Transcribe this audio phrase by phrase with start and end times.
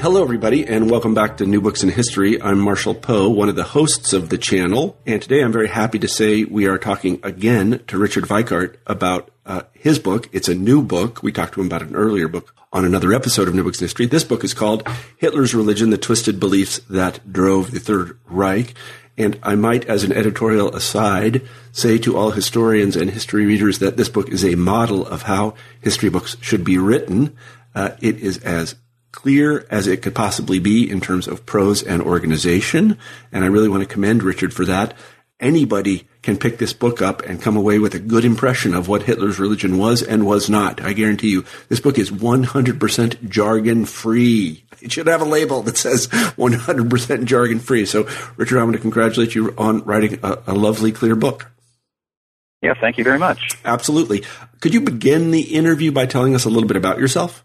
[0.00, 2.40] Hello, everybody, and welcome back to New Books in History.
[2.40, 5.98] I'm Marshall Poe, one of the hosts of the channel, and today I'm very happy
[5.98, 10.28] to say we are talking again to Richard Weikart about uh, his book.
[10.30, 11.24] It's a new book.
[11.24, 13.86] We talked to him about an earlier book on another episode of New Books in
[13.86, 14.06] History.
[14.06, 18.74] This book is called Hitler's Religion, the Twisted Beliefs That Drove the Third Reich.
[19.18, 23.96] And I might, as an editorial aside, say to all historians and history readers that
[23.96, 27.36] this book is a model of how history books should be written.
[27.74, 28.76] Uh, it is as
[29.12, 32.98] clear as it could possibly be in terms of prose and organization.
[33.32, 34.94] And I really want to commend Richard for that.
[35.40, 39.04] Anybody can pick this book up and come away with a good impression of what
[39.04, 40.82] Hitler's religion was and was not.
[40.82, 44.64] I guarantee you, this book is 100% jargon free.
[44.82, 47.86] It should have a label that says 100% jargon free.
[47.86, 51.50] So, Richard, I want to congratulate you on writing a, a lovely, clear book.
[52.60, 53.56] Yeah, thank you very much.
[53.64, 54.24] Absolutely.
[54.60, 57.44] Could you begin the interview by telling us a little bit about yourself?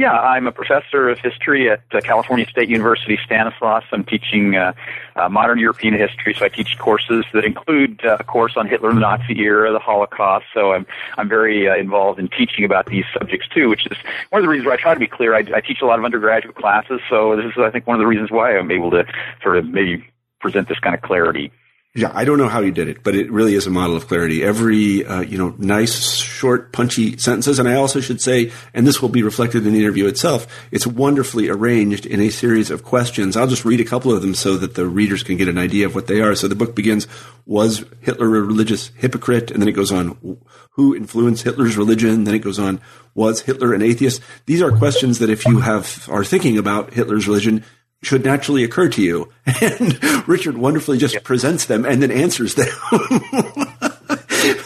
[0.00, 3.84] Yeah, I'm a professor of history at uh, California State University Stanislaus.
[3.92, 4.72] I'm teaching uh,
[5.14, 8.88] uh, modern European history, so I teach courses that include uh, a course on Hitler
[8.88, 10.46] and the Nazi era, the Holocaust.
[10.54, 10.86] So I'm
[11.18, 13.98] I'm very uh, involved in teaching about these subjects too, which is
[14.30, 15.34] one of the reasons why I try to be clear.
[15.34, 18.00] I, I teach a lot of undergraduate classes, so this is I think one of
[18.00, 19.04] the reasons why I'm able to
[19.42, 20.08] sort of maybe
[20.40, 21.52] present this kind of clarity.
[21.92, 24.06] Yeah, I don't know how you did it, but it really is a model of
[24.06, 24.44] clarity.
[24.44, 27.58] Every, uh, you know, nice, short, punchy sentences.
[27.58, 30.86] And I also should say, and this will be reflected in the interview itself, it's
[30.86, 33.36] wonderfully arranged in a series of questions.
[33.36, 35.84] I'll just read a couple of them so that the readers can get an idea
[35.84, 36.36] of what they are.
[36.36, 37.08] So the book begins,
[37.44, 39.50] was Hitler a religious hypocrite?
[39.50, 40.38] And then it goes on,
[40.74, 42.22] who influenced Hitler's religion?
[42.22, 42.80] Then it goes on,
[43.16, 44.22] was Hitler an atheist?
[44.46, 47.64] These are questions that if you have, are thinking about Hitler's religion,
[48.02, 49.32] should naturally occur to you.
[49.60, 51.24] And Richard wonderfully just yep.
[51.24, 52.68] presents them and then answers them.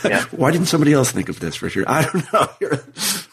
[0.04, 0.24] yeah.
[0.30, 1.86] Why didn't somebody else think of this, Richard?
[1.86, 2.78] I don't know.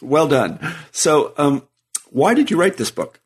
[0.00, 0.58] well done.
[0.90, 1.66] So, um,
[2.10, 3.20] why did you write this book?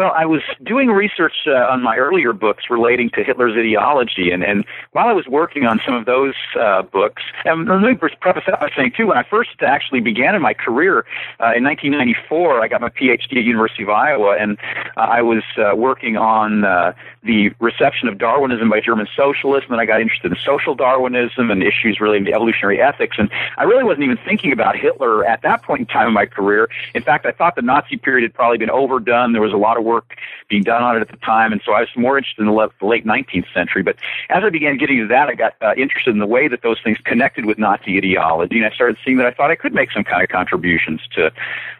[0.00, 4.42] Well, I was doing research uh, on my earlier books relating to Hitler's ideology, and,
[4.42, 8.44] and while I was working on some of those uh, books, and let me preface
[8.46, 11.00] that by saying, too, when I first actually began in my career
[11.38, 14.56] uh, in 1994, I got my PhD at University of Iowa, and
[14.96, 19.74] uh, I was uh, working on uh, the reception of Darwinism by German socialists, and
[19.74, 23.28] then I got interested in social Darwinism and issues relating to evolutionary ethics, and
[23.58, 26.70] I really wasn't even thinking about Hitler at that point in time in my career.
[26.94, 29.32] In fact, I thought the Nazi period had probably been overdone.
[29.32, 30.16] There was a lot of work
[30.48, 32.86] being done on it at the time, and so I was more interested in the
[32.92, 33.82] late 19th century.
[33.82, 33.96] But
[34.28, 36.78] as I began getting to that, I got uh, interested in the way that those
[36.82, 39.90] things connected with Nazi ideology, and I started seeing that I thought I could make
[39.92, 41.30] some kind of contributions to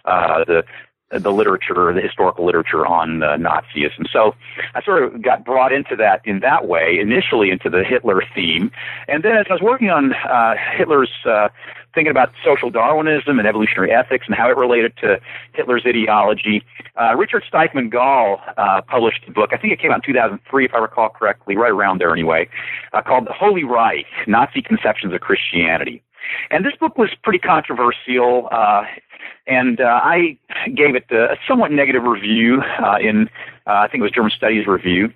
[0.04, 0.64] uh, the
[1.10, 4.06] the literature, the historical literature on uh, Nazism.
[4.12, 4.34] So
[4.74, 8.70] I sort of got brought into that in that way, initially into the Hitler theme.
[9.08, 11.48] And then as I was working on uh, Hitler's uh,
[11.94, 15.20] thinking about social Darwinism and evolutionary ethics and how it related to
[15.52, 16.62] Hitler's ideology.
[17.00, 20.74] Uh, Richard Steigmann-Gall uh, published a book, I think it came out in 2003, if
[20.74, 22.48] I recall correctly, right around there anyway,
[22.92, 26.02] uh, called The Holy Reich Nazi Conceptions of Christianity.
[26.50, 28.84] And this book was pretty controversial, uh,
[29.46, 30.38] and uh, I
[30.74, 33.28] gave it a somewhat negative review uh, in,
[33.66, 35.12] uh, I think it was German Studies Review.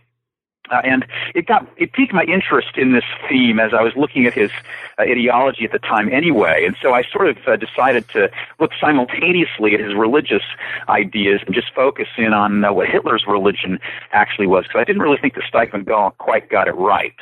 [0.71, 1.05] Uh, and
[1.35, 4.51] it got it piqued my interest in this theme as I was looking at his
[4.99, 8.71] uh, ideology at the time anyway, and so I sort of uh, decided to look
[8.81, 10.43] simultaneously at his religious
[10.89, 13.79] ideas and just focus in on uh, what Hitler's religion
[14.13, 17.15] actually was, because I didn't really think that Steigmann-Gall quite got it right,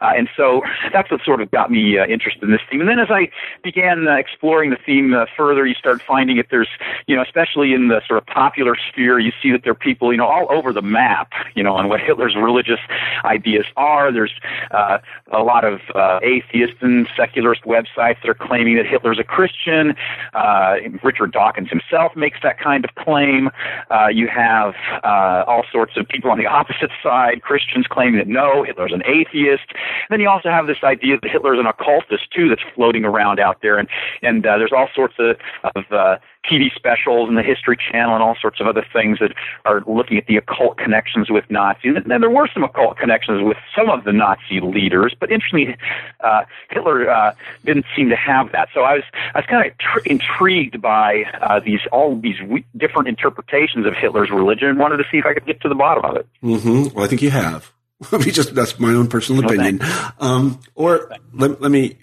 [0.00, 2.80] uh, and so that's what sort of got me uh, interested in this theme.
[2.80, 3.30] And then as I
[3.62, 6.68] began exploring the theme further, you start finding that there's,
[7.06, 10.12] you know, especially in the sort of popular sphere, you see that there are people,
[10.12, 12.80] you know, all over the map, you know, on what Hitler's religious
[13.24, 14.12] ideas are.
[14.12, 14.32] There's
[14.70, 14.98] uh,
[15.32, 19.94] a lot of uh, atheist and secularist websites that are claiming that Hitler's a Christian.
[20.34, 23.50] Uh, Richard Dawkins himself makes that kind of claim.
[23.90, 24.74] Uh, you have
[25.04, 29.02] uh, all sorts of people on the opposite side, Christians claiming that no, Hitler's an
[29.06, 29.68] atheist.
[29.70, 33.40] And then you also have this idea that Hitler's an occultist too, that's floating around
[33.40, 33.88] out there, and
[34.22, 35.36] and uh, there's all sorts of,
[35.74, 36.16] of uh,
[36.50, 39.32] TV specials and the History Channel and all sorts of other things that
[39.64, 41.96] are looking at the occult connections with Nazis.
[41.96, 45.76] And there were some occult connections with some of the Nazi leaders, but interestingly,
[46.20, 47.34] uh, Hitler uh,
[47.64, 48.68] didn't seem to have that.
[48.74, 49.04] So I was
[49.34, 53.94] I was kind of tr- intrigued by uh, these all these w- different interpretations of
[53.94, 56.26] Hitler's religion and wanted to see if I could get to the bottom of it.
[56.42, 56.94] Mm-hmm.
[56.94, 57.72] Well, I think you have.
[58.20, 59.80] just that's my own personal opinion.
[60.20, 61.96] Um, or let, let me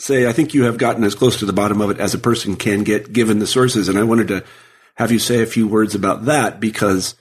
[0.00, 2.18] say, I think you have gotten as close to the bottom of it as a
[2.18, 3.88] person can get given the sources.
[3.88, 4.44] And I wanted to
[4.96, 7.14] have you say a few words about that because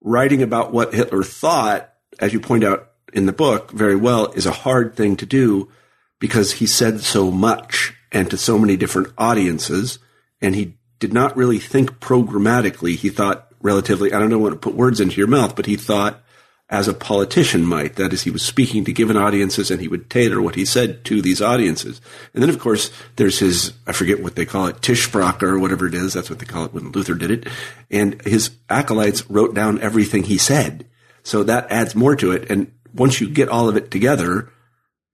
[0.00, 4.46] writing about what Hitler thought, as you point out in the book very well, is
[4.46, 5.70] a hard thing to do
[6.18, 9.98] because he said so much and to so many different audiences.
[10.40, 12.96] And he did not really think programmatically.
[12.96, 15.76] He thought relatively, I don't know want to put words into your mouth, but he
[15.76, 16.22] thought
[16.70, 17.96] as a politician might.
[17.96, 21.04] That is, he was speaking to given audiences and he would tailor what he said
[21.06, 22.00] to these audiences.
[22.32, 25.86] And then, of course, there's his, I forget what they call it, Tischsprache or whatever
[25.86, 26.14] it is.
[26.14, 27.48] That's what they call it when Luther did it.
[27.90, 30.86] And his acolytes wrote down everything he said.
[31.24, 32.48] So that adds more to it.
[32.48, 34.52] And once you get all of it together,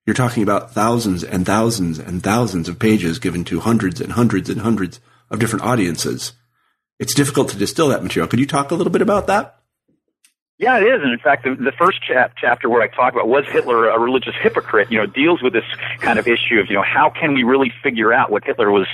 [0.05, 4.51] you're talking about thousands and thousands and thousands of pages given to hundreds and hundreds
[4.51, 5.01] and hundreds
[5.31, 6.35] of different audiences.
[6.99, 8.29] It's difficult to distill that material.
[8.29, 9.56] Could you talk a little bit about that?
[10.59, 11.03] Yeah, it is.
[11.03, 13.99] And in fact, the, the first chap, chapter where I talk about was Hitler a
[13.99, 15.67] religious hypocrite, you know, deals with this
[16.01, 18.87] kind of issue of, you know, how can we really figure out what Hitler was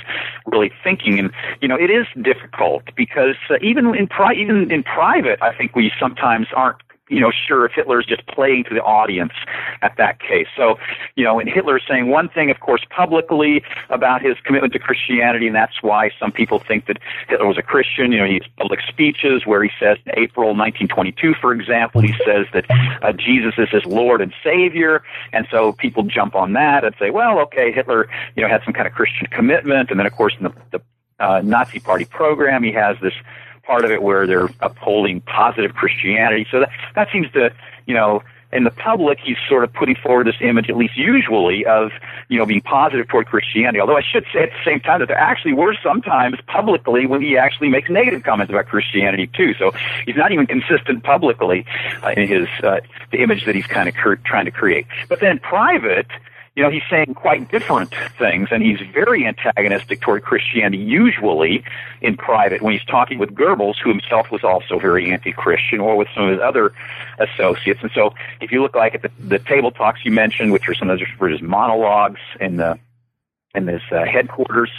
[0.45, 1.19] really thinking?
[1.19, 1.31] And,
[1.61, 5.73] you know, it is difficult because uh, even in pri- even in private, I think
[5.73, 6.79] we sometimes aren't
[7.13, 9.33] you know, sure if Hitler's just playing to the audience
[9.81, 10.47] at that case.
[10.57, 10.79] So,
[11.15, 15.45] you know, and Hitler's saying one thing, of course, publicly about his commitment to Christianity,
[15.45, 16.97] and that's why some people think that
[17.29, 18.11] Hitler was a Christian.
[18.11, 22.13] You know, he has public speeches where he says, in April 1922, for example, he
[22.25, 22.65] says that
[23.03, 27.11] uh, Jesus is his Lord and Savior, and so people jump on that and say,
[27.11, 30.33] well, okay, Hitler, you know, had some kind of Christian commitment, and then, of course,
[30.39, 30.81] in the, the
[31.19, 33.13] uh, Nazi Party program, he has this
[33.63, 36.45] part of it where they're upholding positive Christianity.
[36.51, 37.53] So that that seems to,
[37.85, 38.21] you know,
[38.53, 41.91] in the public, he's sort of putting forward this image, at least usually, of
[42.29, 43.79] you know being positive toward Christianity.
[43.79, 47.21] Although I should say at the same time that there actually were sometimes publicly when
[47.21, 49.53] he actually makes negative comments about Christianity too.
[49.55, 49.71] So
[50.05, 51.65] he's not even consistent publicly
[52.03, 52.81] uh, in his uh,
[53.11, 54.85] the image that he's kind of cur- trying to create.
[55.09, 56.07] But then private,
[56.55, 61.63] you know, he's saying quite different things, and he's very antagonistic toward Christianity, usually
[62.01, 66.07] in private, when he's talking with Goebbels, who himself was also very anti-Christian, or with
[66.13, 66.71] some of his other
[67.17, 67.79] associates.
[67.81, 70.75] And so, if you look like at the, the table talks you mentioned, which are
[70.75, 72.77] some of those referred as monologues in the
[73.55, 74.71] in his uh, headquarters.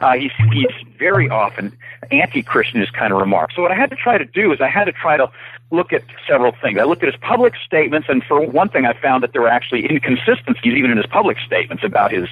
[0.00, 1.76] Uh, he's, he's very often
[2.10, 3.56] anti-Christian, his kind of remarks.
[3.56, 5.30] So what I had to try to do is I had to try to
[5.72, 6.78] look at several things.
[6.78, 9.48] I looked at his public statements, and for one thing, I found that there were
[9.48, 12.28] actually inconsistencies even in his public statements about his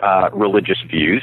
[0.00, 1.22] uh, religious views.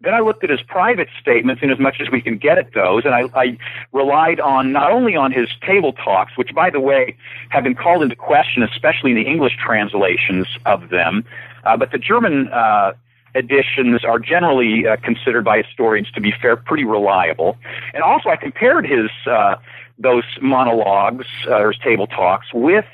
[0.00, 2.72] Then I looked at his private statements, in as much as we can get at
[2.74, 3.58] those, and I, I
[3.92, 7.16] relied on not only on his table talks, which, by the way,
[7.50, 11.24] have been called into question, especially in the English translations of them,
[11.64, 12.92] uh, but the German uh,
[13.34, 17.56] editions are generally uh, considered by historians to be fair, pretty reliable.
[17.92, 19.56] And also, I compared his uh,
[19.98, 22.86] those monologues uh, or his table talks with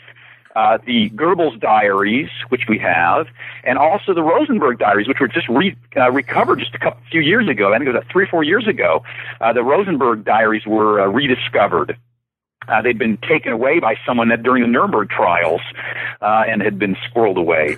[0.56, 3.28] uh, the Goebbels diaries, which we have,
[3.64, 7.20] and also the Rosenberg diaries, which were just re- uh, recovered just a couple few
[7.20, 7.72] years ago.
[7.72, 9.04] I think it was uh, three or four years ago.
[9.40, 11.96] Uh, the Rosenberg diaries were uh, rediscovered.
[12.68, 15.60] Uh, they'd been taken away by someone that during the Nuremberg trials
[16.20, 17.76] uh, and had been squirreled away.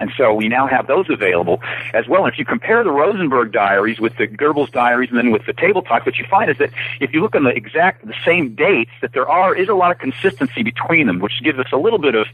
[0.00, 1.62] And so we now have those available
[1.92, 2.24] as well.
[2.24, 5.52] And if you compare the Rosenberg diaries with the Goebbels diaries and then with the
[5.52, 8.56] table talk, what you find is that if you look on the exact, the same
[8.56, 11.76] dates, that there are, is a lot of consistency between them, which gives us a
[11.76, 12.26] little bit of,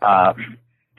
[0.00, 0.34] uh,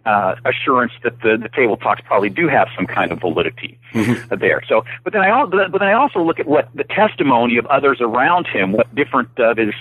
[0.05, 4.35] uh, assurance that the, the table talks probably do have some kind of validity mm-hmm.
[4.35, 4.61] there.
[4.67, 7.65] So, but then I also, but then I also look at what the testimony of
[7.67, 9.73] others around him, what different of his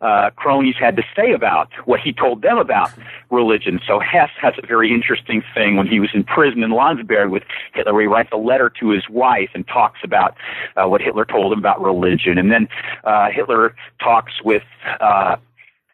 [0.00, 2.90] uh, cronies had to say about what he told them about
[3.30, 3.80] religion.
[3.86, 7.42] So Hess has a very interesting thing when he was in prison in Landsberg with
[7.74, 7.92] Hitler.
[7.92, 10.36] Where he writes a letter to his wife and talks about
[10.76, 12.68] uh, what Hitler told him about religion, and then
[13.04, 14.62] uh, Hitler talks with.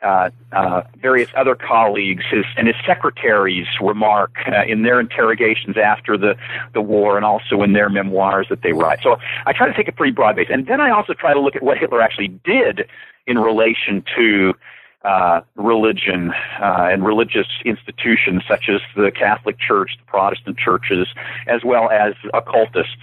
[0.02, 6.18] Uh, uh, various other colleagues his, and his secretaries remark uh, in their interrogations after
[6.18, 6.34] the,
[6.74, 8.98] the war and also in their memoirs that they write.
[9.00, 9.16] So
[9.46, 10.48] I try to take a pretty broad base.
[10.50, 12.88] And then I also try to look at what Hitler actually did
[13.28, 14.54] in relation to
[15.04, 21.08] uh, religion uh, and religious institutions such as the Catholic Church, the Protestant churches,
[21.46, 22.96] as well as occultists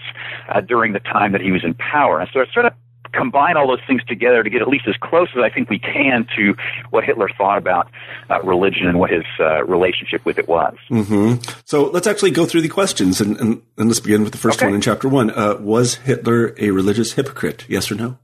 [0.49, 2.19] uh, during the time that he was in power.
[2.19, 2.73] And so I sort of
[3.13, 5.79] combine all those things together to get at least as close as I think we
[5.79, 6.55] can to
[6.89, 7.89] what Hitler thought about
[8.29, 10.75] uh, religion and what his uh, relationship with it was.
[10.89, 11.41] Mm-hmm.
[11.65, 14.59] So let's actually go through the questions and, and, and let's begin with the first
[14.59, 14.67] okay.
[14.67, 15.31] one in chapter one.
[15.31, 17.65] Uh, was Hitler a religious hypocrite?
[17.67, 18.17] Yes or no?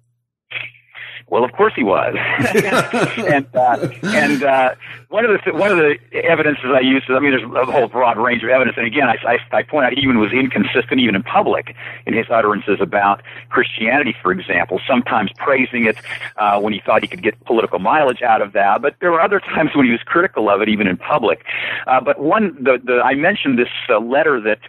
[1.27, 2.15] Well, of course he was,
[3.25, 4.75] and uh, and uh,
[5.09, 7.03] one of the one of the evidences I use.
[7.09, 9.87] I mean, there's a whole broad range of evidence, and again, I, I, I point
[9.87, 14.79] out he even was inconsistent, even in public, in his utterances about Christianity, for example.
[14.87, 15.97] Sometimes praising it
[16.37, 19.21] uh, when he thought he could get political mileage out of that, but there were
[19.21, 21.43] other times when he was critical of it, even in public.
[21.87, 24.59] Uh, but one, the, the I mentioned this uh, letter that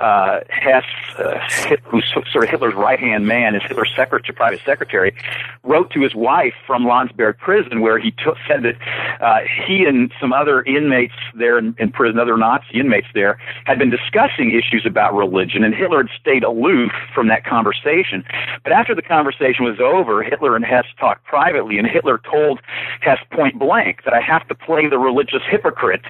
[0.00, 0.84] uh, Hess,
[1.18, 1.38] uh,
[1.84, 5.14] who's sort of Hitler's right hand man, is Hitler's secretary, private secretary,
[5.62, 8.74] wrote to his wife from Landsberg prison, where he took, said that
[9.20, 13.78] uh, he and some other inmates there in, in prison, other Nazi inmates there, had
[13.78, 18.24] been discussing issues about religion, and Hitler had stayed aloof from that conversation.
[18.64, 22.60] But after the conversation was over, Hitler and Hess talked privately, and Hitler told
[23.00, 26.02] Hess point blank that I have to play the religious hypocrite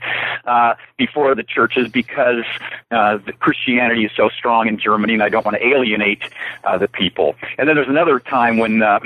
[0.46, 2.44] uh, before the churches because
[2.90, 6.22] uh, the Christian Christianity is so strong in Germany, and I don't want to alienate
[6.62, 7.34] uh, the people.
[7.58, 8.82] And then there's another time when.
[8.82, 9.00] Uh,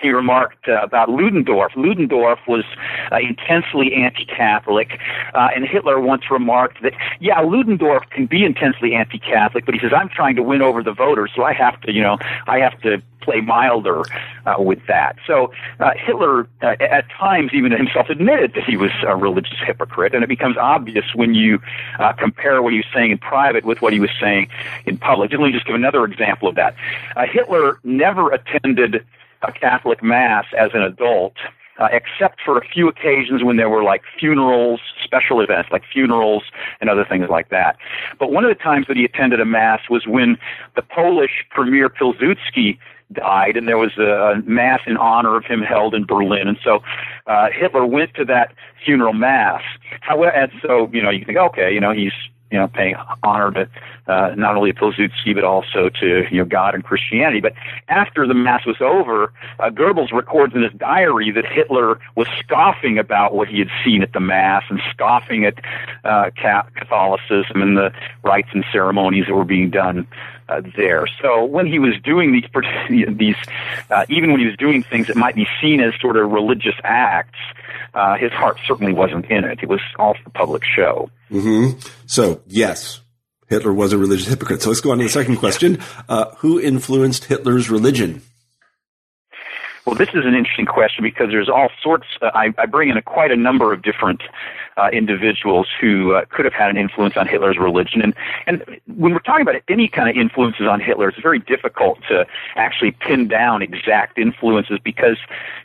[0.00, 1.72] he remarked uh, about Ludendorff.
[1.76, 2.64] Ludendorff was
[3.10, 4.98] uh, intensely anti-Catholic,
[5.34, 9.92] uh, and Hitler once remarked that, yeah, Ludendorff can be intensely anti-Catholic, but he says
[9.94, 12.80] I'm trying to win over the voters, so I have to, you know, I have
[12.82, 14.02] to play milder
[14.46, 15.16] uh, with that.
[15.26, 20.14] So uh, Hitler, uh, at times, even himself admitted that he was a religious hypocrite,
[20.14, 21.60] and it becomes obvious when you
[21.98, 24.48] uh, compare what he was saying in private with what he was saying
[24.84, 25.32] in public.
[25.32, 26.76] Let me just give another example of that.
[27.16, 29.04] Uh, Hitler never attended
[29.48, 31.34] a Catholic Mass as an adult.
[31.78, 36.42] Uh, except for a few occasions when there were like funerals, special events like funerals
[36.80, 37.76] and other things like that.
[38.18, 40.38] But one of the times that he attended a mass was when
[40.74, 42.78] the Polish premier Pilsudski
[43.12, 46.48] died, and there was a, mass in honor of him held in Berlin.
[46.48, 46.80] And so
[47.26, 49.62] uh, Hitler went to that funeral mass.
[50.00, 52.12] However, and so you know you think, okay, you know he's
[52.50, 53.68] you know, paying honor to
[54.06, 57.40] uh, not only Pilsudski but also to you know God and Christianity.
[57.40, 57.54] But
[57.88, 62.98] after the mass was over, uh, Goebbels records in his diary that Hitler was scoffing
[62.98, 65.54] about what he had seen at the mass and scoffing at
[66.04, 70.06] uh, Catholicism and the rites and ceremonies that were being done
[70.48, 71.06] uh, there.
[71.20, 72.44] So when he was doing these,
[73.16, 73.36] these
[73.90, 76.74] uh, even when he was doing things that might be seen as sort of religious
[76.84, 77.38] acts,
[77.94, 79.60] uh, his heart certainly wasn't in it.
[79.62, 81.10] It was all for public show.
[81.30, 81.78] Mm-hmm.
[82.06, 83.00] So yes,
[83.48, 84.62] Hitler was a religious hypocrite.
[84.62, 88.22] So let's go on to the second question: uh, Who influenced Hitler's religion?
[89.86, 92.06] Well, this is an interesting question because there's all sorts.
[92.20, 94.20] Uh, I, I, bring in a, quite a number of different
[94.76, 98.14] uh, individuals who uh, could have had an influence on Hitler's religion, and
[98.46, 102.26] and when we're talking about any kind of influences on Hitler, it's very difficult to
[102.56, 105.18] actually pin down exact influences because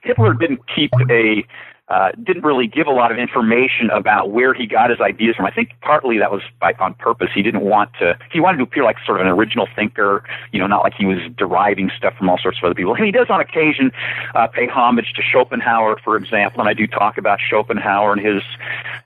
[0.03, 1.43] Hitler didn't keep a
[1.91, 5.45] uh, didn't really give a lot of information about where he got his ideas from.
[5.45, 7.27] I think partly that was by, on purpose.
[7.35, 8.17] He didn't want to.
[8.31, 11.05] He wanted to appear like sort of an original thinker, you know, not like he
[11.05, 12.95] was deriving stuff from all sorts of other people.
[12.95, 13.91] And he does on occasion
[14.35, 16.61] uh, pay homage to Schopenhauer, for example.
[16.61, 18.41] And I do talk about Schopenhauer and his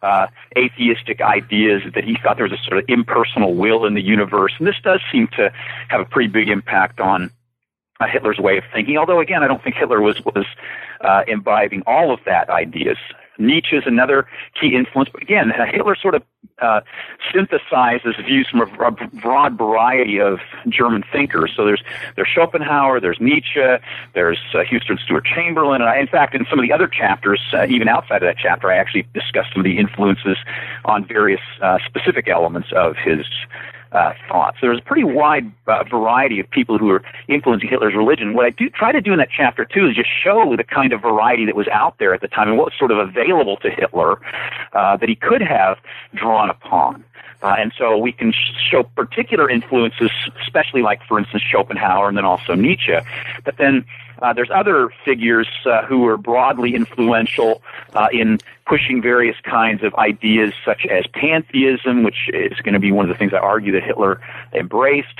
[0.04, 4.04] uh, atheistic ideas that he thought there was a sort of impersonal will in the
[4.04, 4.54] universe.
[4.60, 5.51] And this does seem to
[5.88, 7.32] have a pretty big impact on
[8.00, 8.98] uh, Hitler's way of thinking.
[8.98, 10.46] Although, again, I don't think Hitler was was
[11.05, 12.97] uh, imbibing all of that ideas.
[13.38, 14.27] Nietzsche is another
[14.59, 16.24] key influence, but again, Hitler sort of
[16.62, 16.81] uh,
[17.33, 21.51] synthesizes views from a, a, broad variety of German thinkers.
[21.55, 21.83] So there's
[22.15, 23.59] there's Schopenhauer, there's Nietzsche,
[24.13, 27.41] there's uh, Houston Stewart Chamberlain, and I, in fact, in some of the other chapters,
[27.53, 30.38] uh, even outside of that chapter, I actually discuss some of the influences
[30.85, 33.25] on various uh, specific elements of his
[33.92, 34.58] uh, thoughts.
[34.62, 38.34] There's a pretty wide uh, variety of people who are influencing Hitler's religion.
[38.34, 40.94] What I do try to do in that chapter too is just show the kind
[40.94, 43.58] of variety that was out there at the time and what was sort of available
[43.58, 44.20] to Hitler
[44.74, 45.77] uh, that he could have
[46.13, 47.04] drawn upon.
[47.44, 50.10] Uh, and so we can sh- show particular influences,
[50.42, 52.98] especially like, for instance, Schopenhauer and then also Nietzsche.
[53.44, 53.86] But then
[54.22, 57.62] uh, there's other figures uh, who were broadly influential
[57.93, 62.91] uh, in pushing various kinds of ideas, such as pantheism, which is going to be
[62.91, 64.22] one of the things I argue that Hitler
[64.53, 65.19] embraced.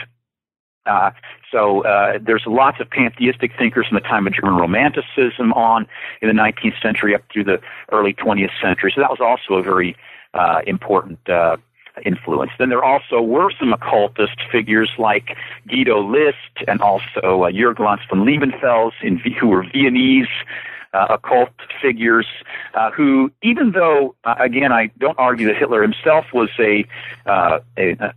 [0.86, 1.12] Uh,
[1.52, 5.88] so uh, there's lots of pantheistic thinkers from the time of German Romanticism on
[6.22, 7.60] in the 19th century up through the
[7.92, 8.92] early 20th century.
[8.94, 9.96] So that was also a very
[10.34, 11.58] uh, important uh,
[12.04, 12.52] influence.
[12.58, 15.38] Then there also were some occultist figures like
[15.68, 20.28] Guido List and also uh, Jörg von Liebenfels, in, who were Viennese
[20.94, 21.50] uh, occult
[21.82, 22.28] figures
[22.74, 26.86] uh, who, even though, uh, again, I don't argue that Hitler himself was a,
[27.26, 28.14] uh, a,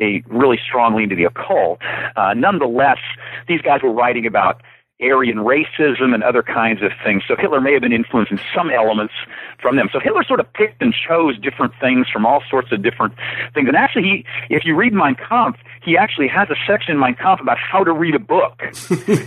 [0.00, 1.80] a really strong lean to the occult,
[2.16, 2.98] uh, nonetheless,
[3.46, 4.60] these guys were writing about
[5.00, 7.22] Aryan racism and other kinds of things.
[7.26, 9.12] So Hitler may have been influencing some elements
[9.60, 9.88] from them.
[9.92, 13.14] So Hitler sort of picked and chose different things from all sorts of different
[13.54, 13.66] things.
[13.66, 14.24] And actually, he,
[14.54, 17.82] if you read Mein Kampf, he actually has a section in Mein Kampf about how
[17.82, 18.62] to read a book.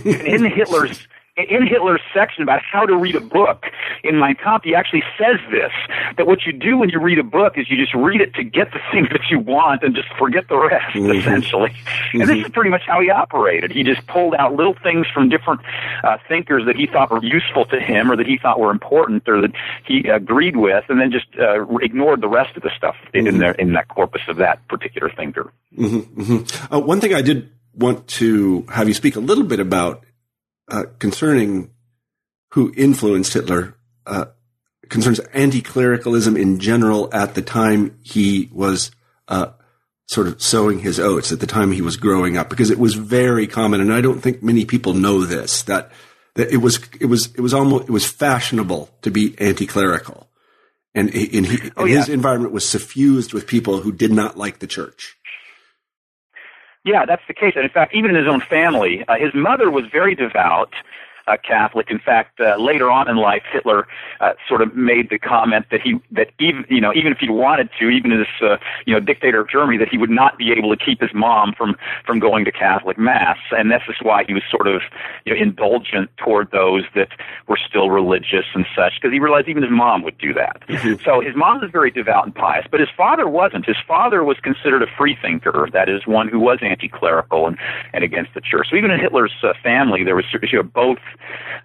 [0.08, 1.06] And in Hitler's
[1.38, 3.66] in Hitler's section about how to read a book
[4.02, 5.70] in Mein Kampf, he actually says this,
[6.16, 8.44] that what you do when you read a book is you just read it to
[8.44, 11.12] get the things that you want and just forget the rest, mm-hmm.
[11.12, 11.70] essentially.
[11.70, 12.20] Mm-hmm.
[12.20, 13.70] And this is pretty much how he operated.
[13.70, 15.60] He just pulled out little things from different
[16.02, 19.28] uh, thinkers that he thought were useful to him or that he thought were important
[19.28, 19.52] or that
[19.86, 23.26] he agreed with and then just uh, ignored the rest of the stuff mm-hmm.
[23.26, 25.52] in, there, in that corpus of that particular thinker.
[25.76, 26.20] Mm-hmm.
[26.20, 26.74] mm-hmm.
[26.74, 30.04] Uh, one thing I did want to have you speak a little bit about
[30.68, 31.70] uh, concerning
[32.52, 33.74] who influenced Hitler
[34.06, 34.26] uh,
[34.88, 38.90] concerns anti-clericalism in general at the time he was
[39.28, 39.48] uh,
[40.06, 42.94] sort of sowing his oats at the time he was growing up because it was
[42.94, 45.92] very common and I don't think many people know this that
[46.36, 50.28] that it was it was it was almost it was fashionable to be anti-clerical
[50.94, 51.98] and, and, he, oh, yeah.
[51.98, 55.17] his environment was suffused with people who did not like the church
[56.84, 57.52] yeah, that's the case.
[57.56, 60.74] And in fact, even in his own family, uh, his mother was very devout
[61.28, 61.90] uh, Catholic.
[61.90, 63.86] In fact, uh, later on in life, Hitler
[64.20, 67.28] uh, sort of made the comment that he that even you know even if he
[67.28, 68.56] wanted to, even as uh,
[68.86, 71.52] you know dictator of Germany, that he would not be able to keep his mom
[71.56, 74.82] from from going to Catholic mass, and this is why he was sort of
[75.24, 77.08] you know indulgent toward those that
[77.46, 80.62] were still religious and such, because he realized even his mom would do that.
[80.68, 81.02] Mm-hmm.
[81.04, 83.66] So his mom was very devout and pious, but his father wasn't.
[83.66, 87.58] His father was considered a free thinker, that is, one who was anti-clerical and
[87.92, 88.68] and against the church.
[88.70, 90.98] So even in Hitler's uh, family, there was you know both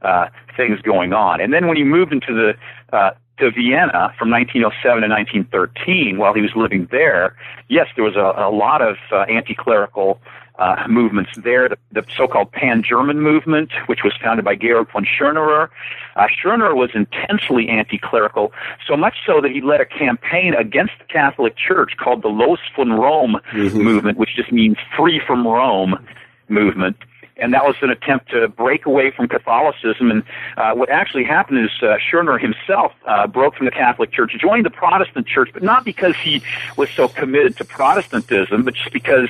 [0.02, 1.42] uh, things going on.
[1.42, 2.54] And then when he moved into the
[2.96, 7.36] uh, to Vienna from 1907 to 1913, while he was living there,
[7.68, 10.20] yes, there was a, a lot of uh, anti-clerical
[10.60, 11.68] uh, movements there.
[11.68, 15.70] The, the so-called Pan-German movement, which was founded by Georg von Schonerer.
[16.16, 18.54] Uh, Schonerer was intensely anti-clerical,
[18.88, 22.60] so much so that he led a campaign against the Catholic Church called the Los
[22.76, 23.78] von Rome mm-hmm.
[23.80, 25.96] movement, which just means free from Rome
[26.50, 26.98] movement
[27.38, 30.12] and that was an attempt to break away from Catholicism.
[30.12, 30.24] And
[30.58, 31.98] uh, what actually happened is uh,
[32.38, 36.42] himself uh, broke from the Catholic Church, joined the Protestant Church, but not because he
[36.78, 39.30] was so committed to Protestantism, but just because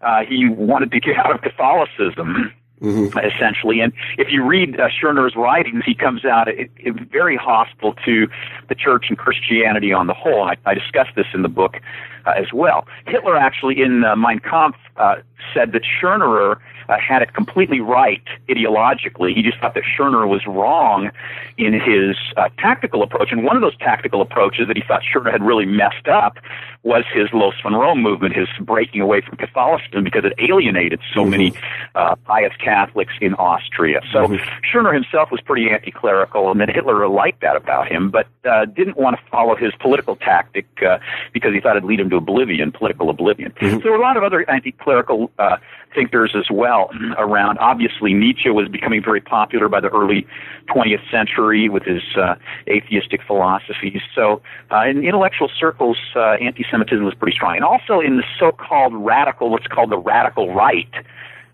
[0.00, 2.52] uh, he wanted to get out of Catholicism.
[2.82, 3.16] Mm-hmm.
[3.16, 3.78] essentially.
[3.78, 4.88] And if you read uh,
[5.36, 8.26] writings, he comes out it, it, very hostile to
[8.68, 10.42] the church and Christianity on the whole.
[10.42, 11.76] I, I discuss this in the book
[12.26, 12.88] uh, as well.
[13.06, 15.16] Hitler actually in uh, Mein Kampf uh,
[15.54, 16.58] said that Schonerer
[16.92, 19.34] uh, had it completely right ideologically.
[19.34, 21.10] He just thought that Schonerer was wrong
[21.56, 23.32] in his uh, tactical approach.
[23.32, 26.38] And one of those tactical approaches that he thought Schonerer had really messed up
[26.82, 31.20] was his Los von Rome movement, his breaking away from Catholicism because it alienated so
[31.20, 31.30] mm-hmm.
[31.30, 31.52] many
[31.94, 34.00] uh, pious Catholics in Austria.
[34.12, 34.44] So mm-hmm.
[34.66, 38.96] Schonerer himself was pretty anti-clerical, and then Hitler liked that about him, but uh, didn't
[38.96, 40.98] want to follow his political tactic uh,
[41.32, 43.52] because he thought it'd lead him to oblivion, political oblivion.
[43.52, 43.76] Mm-hmm.
[43.76, 45.58] So there were a lot of other anti-clerical uh,
[45.94, 46.81] thinkers as well
[47.18, 47.58] around.
[47.58, 50.26] Obviously, Nietzsche was becoming very popular by the early
[50.68, 52.34] 20th century with his uh,
[52.68, 54.00] atheistic philosophies.
[54.14, 58.94] So, uh, in intellectual circles, uh, anti-Semitism was pretty strong, and also in the so-called
[58.94, 60.92] radical, what's called the radical right,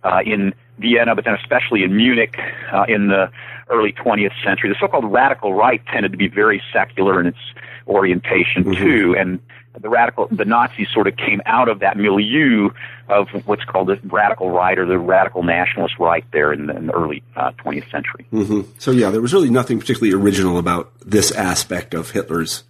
[0.04, 2.38] uh, in Vienna, but then especially in Munich
[2.72, 3.30] uh, in the
[3.70, 4.70] early 20th century.
[4.70, 7.38] The so-called radical right tended to be very secular in its
[7.86, 8.84] orientation mm-hmm.
[8.84, 9.40] too, and
[9.80, 12.70] the radical, the Nazis sort of came out of that milieu
[13.08, 16.86] of what's called the radical right or the radical nationalist right there in the, in
[16.86, 18.26] the early uh, 20th century.
[18.32, 18.60] Mm-hmm.
[18.78, 22.64] So yeah, there was really nothing particularly original about this aspect of Hitler's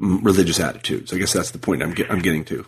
[0.00, 1.12] mm, religious attitudes.
[1.12, 2.66] I guess that's the point I'm, get, I'm getting to.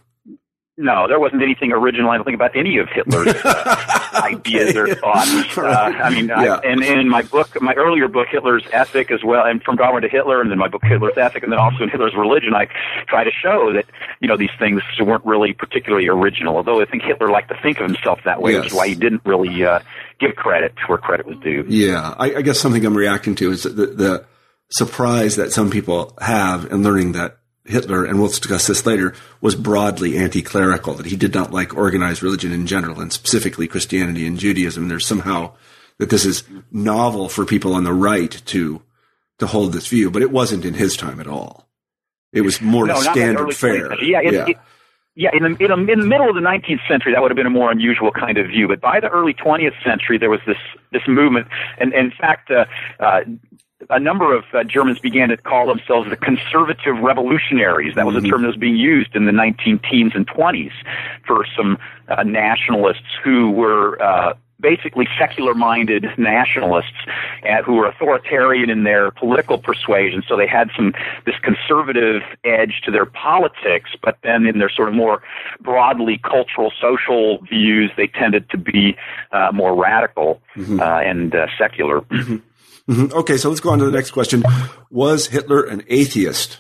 [0.77, 2.11] No, there wasn't anything original.
[2.11, 5.33] I don't think about any of Hitler's uh, ideas or thoughts.
[5.65, 6.57] Uh, I mean, yeah.
[6.57, 9.77] I, and, and in my book, my earlier book, Hitler's Ethic, as well, and from
[9.77, 12.55] Darwin to Hitler, and then my book, Hitler's Ethic, and then also in Hitler's Religion,
[12.55, 12.67] I
[13.07, 13.87] try to show that
[14.21, 16.57] you know these things weren't really particularly original.
[16.57, 18.65] Although I think Hitler liked to think of himself that way, yes.
[18.65, 19.81] which is why he didn't really uh,
[20.21, 21.65] give credit where credit was due.
[21.69, 24.27] Yeah, I, I guess something I'm reacting to is the, the
[24.71, 29.55] surprise that some people have in learning that Hitler, and we'll discuss this later, was
[29.55, 34.39] broadly anti-clerical, that he did not like organized religion in general, and specifically Christianity and
[34.39, 34.89] Judaism.
[34.89, 35.55] There's somehow
[35.99, 38.83] that this is novel for people on the right to
[39.39, 41.69] to hold this view, but it wasn't in his time at all.
[42.33, 44.01] It was more no, standard fare.
[44.03, 44.47] Yeah, it, yeah.
[44.47, 44.57] It,
[45.17, 47.37] yeah, in the, in the in the middle of the 19th century, that would have
[47.37, 48.67] been a more unusual kind of view.
[48.67, 50.57] But by the early 20th century, there was this
[50.91, 51.47] this movement,
[51.79, 52.65] and, and in fact, uh,
[52.99, 53.21] uh,
[53.91, 57.95] a number of uh, Germans began to call themselves the conservative revolutionaries.
[57.95, 58.31] That was a mm-hmm.
[58.31, 60.73] term that was being used in the 19 teens and 20s
[61.27, 67.07] for some uh, nationalists who were uh, basically secular-minded nationalists
[67.49, 70.23] uh, who were authoritarian in their political persuasion.
[70.27, 70.95] So they had some
[71.27, 75.23] this conservative edge to their politics, but then in their sort of more
[75.61, 78.97] broadly cultural, social views, they tended to be
[79.33, 80.81] uh, more radical mm-hmm.
[80.81, 82.01] uh, and uh, secular.
[82.01, 82.37] Mm-hmm.
[82.89, 83.17] Mm-hmm.
[83.17, 84.45] Okay, so let's go on to the next question.
[84.91, 86.59] Was Hitler an atheist?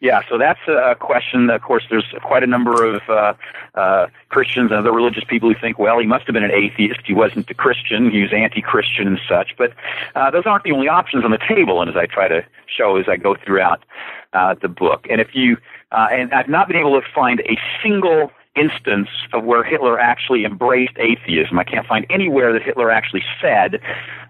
[0.00, 1.50] Yeah, so that's a question.
[1.50, 3.34] Of course, there's quite a number of uh,
[3.74, 7.00] uh, Christians and other religious people who think, well, he must have been an atheist.
[7.04, 8.10] He wasn't a Christian.
[8.10, 9.52] He was anti-Christian and such.
[9.58, 9.74] But
[10.14, 12.96] uh, those aren't the only options on the table, and as I try to show
[12.96, 13.84] as I go throughout
[14.32, 15.06] uh, the book.
[15.10, 15.58] And if you,
[15.92, 20.44] uh, and I've not been able to find a single instance of where Hitler actually
[20.44, 21.58] embraced atheism.
[21.58, 23.80] I can't find anywhere that Hitler actually said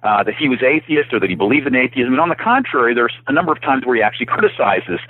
[0.03, 2.13] uh, that he was atheist or that he believed in atheism.
[2.13, 5.01] And on the contrary, there's a number of times where he actually criticizes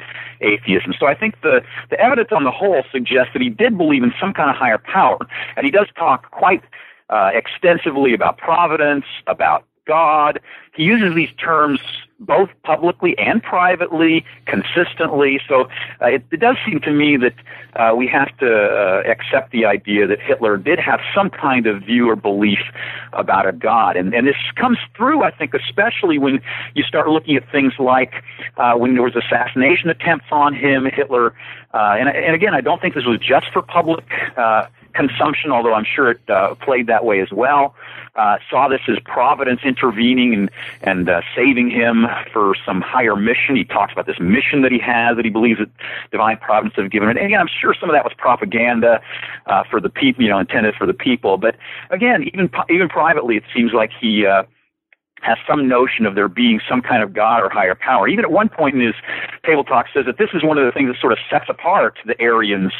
[0.40, 0.94] atheism.
[0.98, 4.12] So I think the, the evidence on the whole suggests that he did believe in
[4.20, 5.18] some kind of higher power.
[5.56, 6.62] And he does talk quite
[7.08, 10.38] uh, extensively about providence, about God.
[10.76, 11.80] He uses these terms
[12.20, 15.40] both publicly and privately, consistently.
[15.48, 15.68] So
[16.02, 17.34] uh, it, it, does seem to me that
[17.74, 21.82] uh, we have to uh, accept the idea that Hitler did have some kind of
[21.82, 22.60] view or belief
[23.14, 23.96] about a God.
[23.96, 26.42] And, and this comes through, I think, especially when
[26.74, 28.12] you start looking at things like
[28.58, 31.32] uh, when there was assassination attempts on him, Hitler,
[31.72, 34.04] uh, and, and again, I don't think this was just for public
[34.36, 34.66] uh,
[35.00, 37.74] consumption, although I'm sure it uh, played that way as well.
[38.16, 40.50] Uh, saw this as providence intervening and
[40.82, 43.56] and uh, saving him for some higher mission.
[43.56, 45.70] He talks about this mission that he has that he believes that
[46.10, 47.08] divine providence have given.
[47.08, 49.00] And again, I'm sure some of that was propaganda
[49.46, 51.38] uh, for the people, you know, intended for the people.
[51.38, 51.56] But
[51.90, 54.26] again, even even privately, it seems like he.
[54.26, 54.44] Uh,
[55.20, 58.08] has some notion of there being some kind of God or higher power.
[58.08, 58.94] Even at one point in his
[59.44, 61.98] table talk says that this is one of the things that sort of sets apart
[62.06, 62.72] the Aryans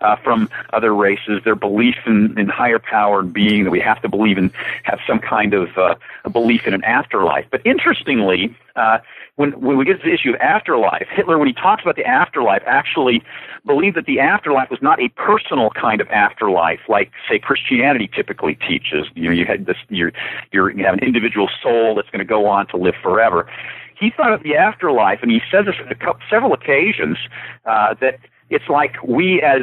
[0.00, 4.00] uh, from other races, their belief in, in higher power and being, that we have
[4.02, 4.52] to believe in,
[4.82, 7.46] have some kind of uh, a belief in an afterlife.
[7.50, 8.98] But interestingly, uh,
[9.36, 12.04] when, when we get to the issue of afterlife, Hitler, when he talks about the
[12.04, 13.22] afterlife, actually
[13.66, 18.56] believed that the afterlife was not a personal kind of afterlife, like say Christianity typically
[18.56, 19.06] teaches.
[19.14, 20.12] You know, you had this, you're,
[20.52, 23.50] you're, you have an individual soul that's going to go on to live forever.
[23.98, 27.16] He thought of the afterlife, and he says this on a couple, several occasions
[27.64, 28.18] uh, that
[28.50, 29.62] it's like we as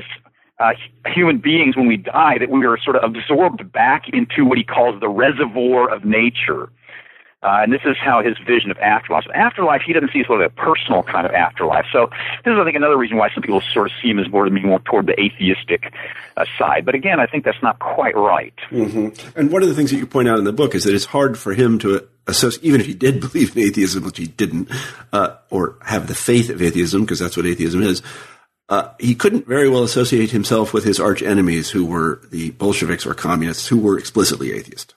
[0.60, 0.74] uh,
[1.08, 4.63] human beings when we die that we are sort of absorbed back into what he
[4.63, 6.69] calls the reservoir of nature.
[7.43, 9.23] Uh, and this is how his vision of afterlife.
[9.25, 11.86] So afterlife, he doesn't see as sort of a personal kind of afterlife.
[11.91, 12.12] So
[12.45, 14.47] this is, I think, another reason why some people sort of see him as more,
[14.47, 15.91] more toward the atheistic
[16.38, 16.86] uh, side.
[16.86, 18.54] But again, I think that's not quite right.
[18.69, 19.39] Mm-hmm.
[19.39, 21.06] And one of the things that you point out in the book is that it's
[21.06, 24.69] hard for him to associate, even if he did believe in atheism, which he didn't,
[25.12, 28.04] uh, or have the faith of atheism, because that's what atheism is.
[28.69, 33.06] Uh, he couldn't very well associate himself with his arch enemies, who were the Bolsheviks
[33.06, 34.93] or communists, who were explicitly atheist.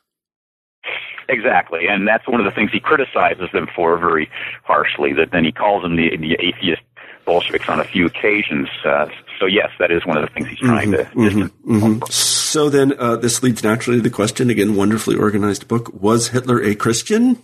[1.28, 4.30] Exactly, and that's one of the things he criticizes them for very
[4.62, 5.12] harshly.
[5.12, 6.82] That then he calls them the, the atheist
[7.24, 8.68] Bolsheviks on a few occasions.
[8.84, 9.06] Uh,
[9.38, 11.30] so yes, that is one of the things he's trying mm-hmm, to.
[11.30, 12.04] Mm-hmm, mm-hmm.
[12.10, 14.76] So then, uh, this leads naturally to the question again.
[14.76, 15.92] Wonderfully organized book.
[15.92, 17.42] Was Hitler a Christian?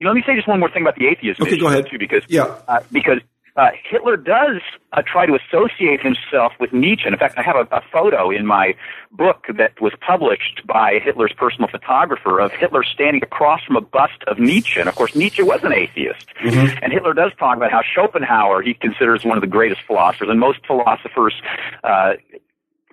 [0.00, 1.46] You know, let me say just one more thing about the atheism.
[1.46, 1.86] Okay, go ahead.
[1.90, 3.18] Too, because yeah, uh, because
[3.60, 4.62] uh, Hitler does
[4.94, 7.06] uh, try to associate himself with Nietzsche.
[7.06, 8.74] In fact, I have a, a, photo in my
[9.12, 14.24] book that was published by Hitler's personal photographer of Hitler standing across from a bust
[14.26, 14.80] of Nietzsche.
[14.80, 16.26] And of course, Nietzsche was an atheist.
[16.42, 16.78] Mm-hmm.
[16.82, 20.40] And Hitler does talk about how Schopenhauer he considers one of the greatest philosophers, and
[20.40, 21.34] most philosophers
[21.84, 22.14] uh,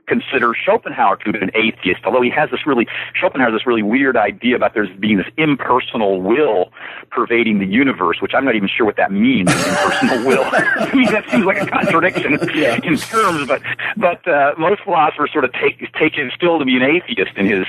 [0.07, 3.67] consider Schopenhauer to have been an atheist, although he has this really, Schopenhauer has this
[3.67, 6.71] really weird idea about there's being this impersonal will
[7.11, 10.43] pervading the universe, which I'm not even sure what that means, impersonal will.
[10.51, 12.79] I mean, that seems like a contradiction yeah.
[12.83, 13.61] in terms, but,
[13.97, 17.45] but, uh, most philosophers sort of take, take him still to be an atheist in
[17.45, 17.65] his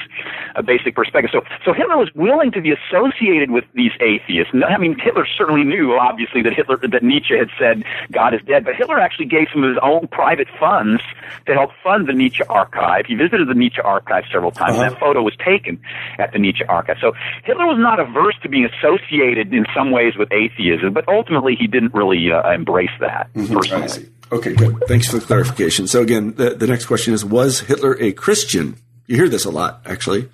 [0.55, 1.31] uh, basic perspective.
[1.33, 4.53] So, so Hitler was willing to be associated with these atheists.
[4.55, 8.65] I mean, Hitler certainly knew, obviously, that Hitler, that Nietzsche had said God is dead,
[8.65, 11.03] but Hitler actually gave some of his own private funds
[11.47, 13.07] to help fund the Nietzsche archive.
[13.07, 14.83] He visited the Nietzsche archive several times, uh-huh.
[14.83, 15.81] and that photo was taken
[16.19, 16.97] at the Nietzsche archive.
[17.01, 17.13] So
[17.45, 21.67] Hitler was not averse to being associated in some ways with atheism, but ultimately he
[21.67, 23.55] didn't really uh, embrace that mm-hmm.
[23.55, 24.09] personally.
[24.31, 24.83] Okay, good.
[24.87, 25.87] Thanks for the clarification.
[25.87, 28.77] So again, the, the next question is: Was Hitler a Christian?
[29.07, 30.29] You hear this a lot, actually.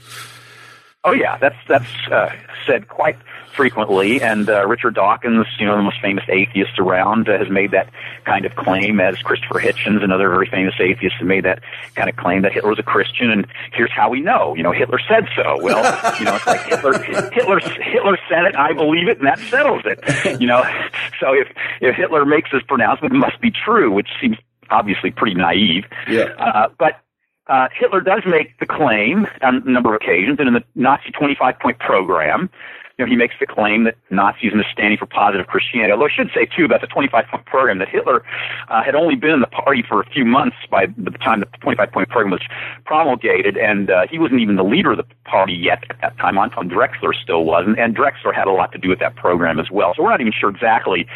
[1.04, 2.30] Oh yeah, that's that's uh,
[2.66, 3.16] said quite
[3.54, 7.70] frequently, and uh, Richard Dawkins, you know, the most famous atheist around, uh, has made
[7.70, 7.88] that
[8.24, 11.60] kind of claim, as Christopher Hitchens, another very famous atheist, has made that
[11.94, 14.54] kind of claim that Hitler was a Christian, and here's how we know.
[14.54, 15.58] You know, Hitler said so.
[15.60, 15.82] Well,
[16.18, 16.98] you know, it's like Hitler,
[17.32, 20.40] Hitler, Hitler said it, I believe it, and that settles it.
[20.40, 20.62] You know,
[21.20, 21.48] so if
[21.80, 24.36] if Hitler makes this pronouncement, it must be true, which seems
[24.70, 25.84] obviously pretty naive.
[26.08, 26.34] Yeah.
[26.38, 27.00] Uh, but
[27.46, 31.10] uh, Hitler does make the claim on a number of occasions, and in the Nazi
[31.10, 32.50] 25 point program,
[32.98, 35.92] you know, he makes the claim that Nazism is standing for positive Christianity.
[35.92, 38.22] Although I should say too about the 25 point program that Hitler
[38.68, 41.46] uh, had only been in the party for a few months by the time the
[41.60, 42.42] 25 point program was
[42.84, 46.38] promulgated, and uh, he wasn't even the leader of the party yet at that time.
[46.38, 49.58] Anton Drexler still was, and, and Drexler had a lot to do with that program
[49.58, 49.92] as well.
[49.96, 51.06] So we're not even sure exactly,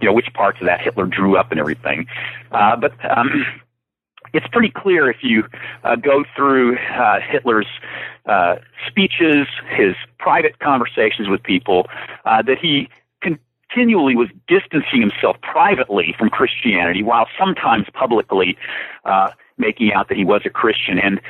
[0.00, 2.06] you know, which parts of that Hitler drew up and everything.
[2.50, 3.44] Uh, but um,
[4.32, 5.44] it's pretty clear if you
[5.84, 7.68] uh, go through uh, Hitler's
[8.26, 11.86] uh, speeches, his private conversations with people,
[12.24, 12.88] uh, that he
[13.68, 18.56] continually was distancing himself privately from Christianity, while sometimes publicly
[19.04, 20.98] uh, making out that he was a Christian.
[20.98, 21.20] And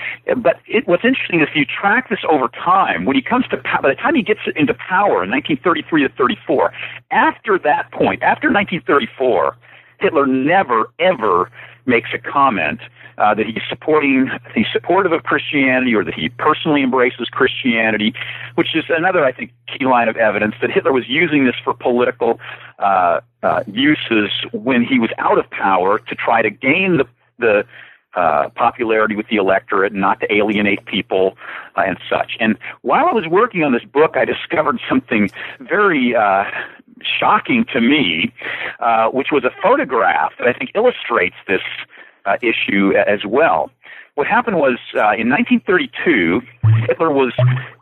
[0.42, 3.56] but it, what's interesting is if you track this over time, when he comes to
[3.56, 6.72] by the time he gets into power in 1933 to 34,
[7.10, 9.56] after that point, after 1934,
[10.00, 11.50] Hitler never ever
[11.88, 12.80] makes a comment
[13.18, 18.14] uh, that he's supporting, he's supportive of Christianity or that he personally embraces Christianity,
[18.54, 21.74] which is another, I think, key line of evidence that Hitler was using this for
[21.74, 22.38] political
[22.78, 27.06] uh, uh, uses when he was out of power to try to gain the,
[27.38, 27.64] the
[28.14, 31.36] uh, popularity with the electorate, and not to alienate people
[31.76, 32.36] uh, and such.
[32.40, 36.44] And while I was working on this book, I discovered something very uh,
[37.02, 38.32] shocking to me,
[38.80, 41.62] uh, which was a photograph that I think illustrates this
[42.26, 43.70] uh, issue as well.
[44.14, 46.40] What happened was uh, in 1932,
[46.88, 47.32] Hitler was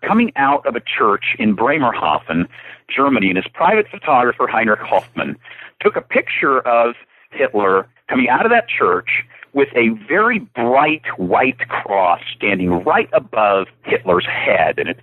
[0.07, 2.47] coming out of a church in Bremerhaven,
[2.95, 5.37] Germany, and his private photographer, Heinrich Hoffmann,
[5.81, 6.95] took a picture of
[7.31, 9.25] Hitler coming out of that church
[9.55, 14.79] with a very bright white cross standing right above Hitler's head.
[14.79, 15.01] And it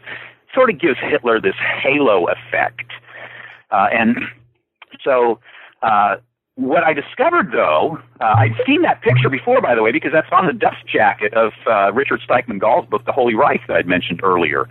[0.53, 2.91] sort of gives Hitler this halo effect.
[3.73, 4.17] Uh, and
[5.03, 5.39] so
[5.81, 6.17] uh,
[6.55, 10.31] what I discovered, though, uh, I'd seen that picture before, by the way, because that's
[10.31, 14.21] on the dust jacket of uh, Richard Steigmann-Gall's book, The Holy Reich, that I'd mentioned
[14.23, 14.69] earlier.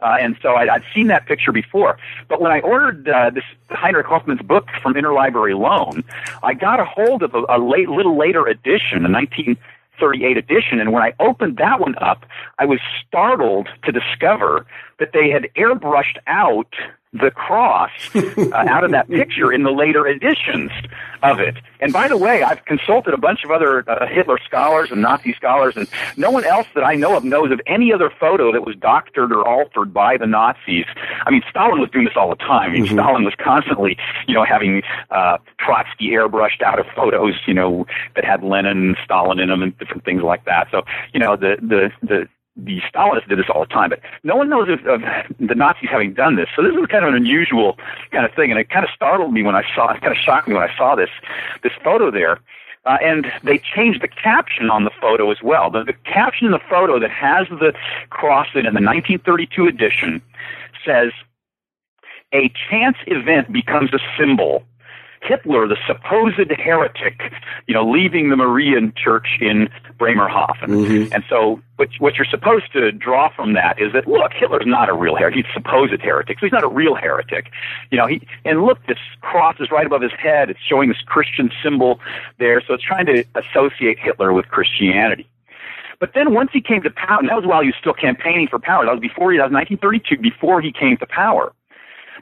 [0.00, 1.98] Uh, and so I'd, I'd seen that picture before.
[2.28, 6.02] But when I ordered uh, this Heinrich Hoffmann's book from Interlibrary Loan,
[6.42, 10.80] I got a hold of a, a late, little later edition, a 1938 edition.
[10.80, 12.24] And when I opened that one up,
[12.58, 14.64] I was startled to discover
[14.98, 16.74] that they had airbrushed out
[17.12, 20.70] the cross uh, out of that picture in the later editions
[21.22, 21.56] of it.
[21.80, 25.34] And by the way, I've consulted a bunch of other uh, Hitler scholars and Nazi
[25.34, 28.64] scholars, and no one else that I know of knows of any other photo that
[28.64, 30.86] was doctored or altered by the Nazis.
[31.26, 32.70] I mean, Stalin was doing this all the time.
[32.70, 32.94] I mean, mm-hmm.
[32.94, 33.96] Stalin was constantly,
[34.28, 38.96] you know, having uh, Trotsky airbrushed out of photos, you know, that had Lenin and
[39.04, 40.68] Stalin in them and different things like that.
[40.70, 42.28] So, you know, the the the
[42.64, 45.02] the Stalinists did this all the time, but no one knows of, of
[45.38, 46.48] the Nazis having done this.
[46.54, 47.78] So this is kind of an unusual
[48.10, 49.92] kind of thing, and it kind of startled me when I saw.
[49.92, 51.10] It kind of shocked me when I saw this
[51.62, 52.40] this photo there.
[52.86, 55.70] Uh, and they changed the caption on the photo as well.
[55.70, 57.74] The, the caption in the photo that has the
[58.08, 60.22] cross in, in the 1932 edition
[60.84, 61.12] says,
[62.32, 64.64] "A chance event becomes a symbol."
[65.22, 67.20] Hitler, the supposed heretic,
[67.66, 70.70] you know, leaving the Marian Church in Bremerhaven.
[70.70, 71.12] Mm-hmm.
[71.12, 74.88] And so, what, what you're supposed to draw from that is that look, Hitler's not
[74.88, 75.44] a real heretic.
[75.44, 77.50] He's a supposed heretic, so he's not a real heretic.
[77.90, 80.48] You know, he and look, this cross is right above his head.
[80.48, 82.00] It's showing this Christian symbol
[82.38, 85.28] there, so it's trying to associate Hitler with Christianity.
[85.98, 88.48] But then once he came to power, and that was while he was still campaigning
[88.48, 88.86] for power.
[88.86, 91.52] That was before he, that was 1932, before he came to power.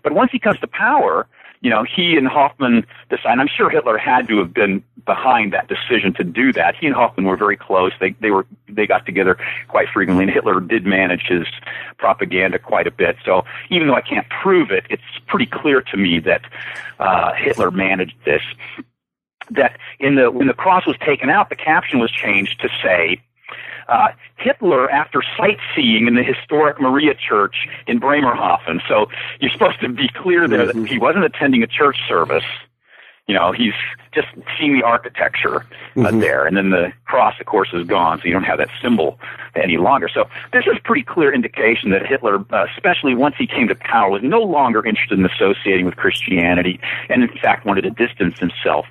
[0.02, 1.28] But once he comes to power,
[1.60, 3.40] you know, he and Hoffmann decided.
[3.40, 6.76] I'm sure Hitler had to have been behind that decision to do that.
[6.76, 7.92] He and Hoffmann were very close.
[8.00, 11.46] They they were they got together quite frequently, and Hitler did manage his
[11.96, 13.16] propaganda quite a bit.
[13.24, 16.42] So even though I can't prove it, it's pretty clear to me that
[16.98, 18.42] uh, Hitler managed this.
[19.50, 23.20] That in the when the cross was taken out, the caption was changed to say
[23.88, 28.80] uh, Hitler after sightseeing in the historic Maria Church in Bremerhaven.
[28.88, 29.06] So
[29.40, 30.82] you're supposed to be clear there mm-hmm.
[30.82, 32.44] that he wasn't attending a church service.
[33.26, 33.74] You know, he's
[34.14, 36.20] just seeing the architecture uh, mm-hmm.
[36.20, 39.18] there, and then the cross, of course, is gone, so you don't have that symbol
[39.54, 40.08] any longer.
[40.08, 44.10] So this is pretty clear indication that Hitler, uh, especially once he came to power,
[44.10, 48.86] was no longer interested in associating with Christianity, and in fact wanted to distance himself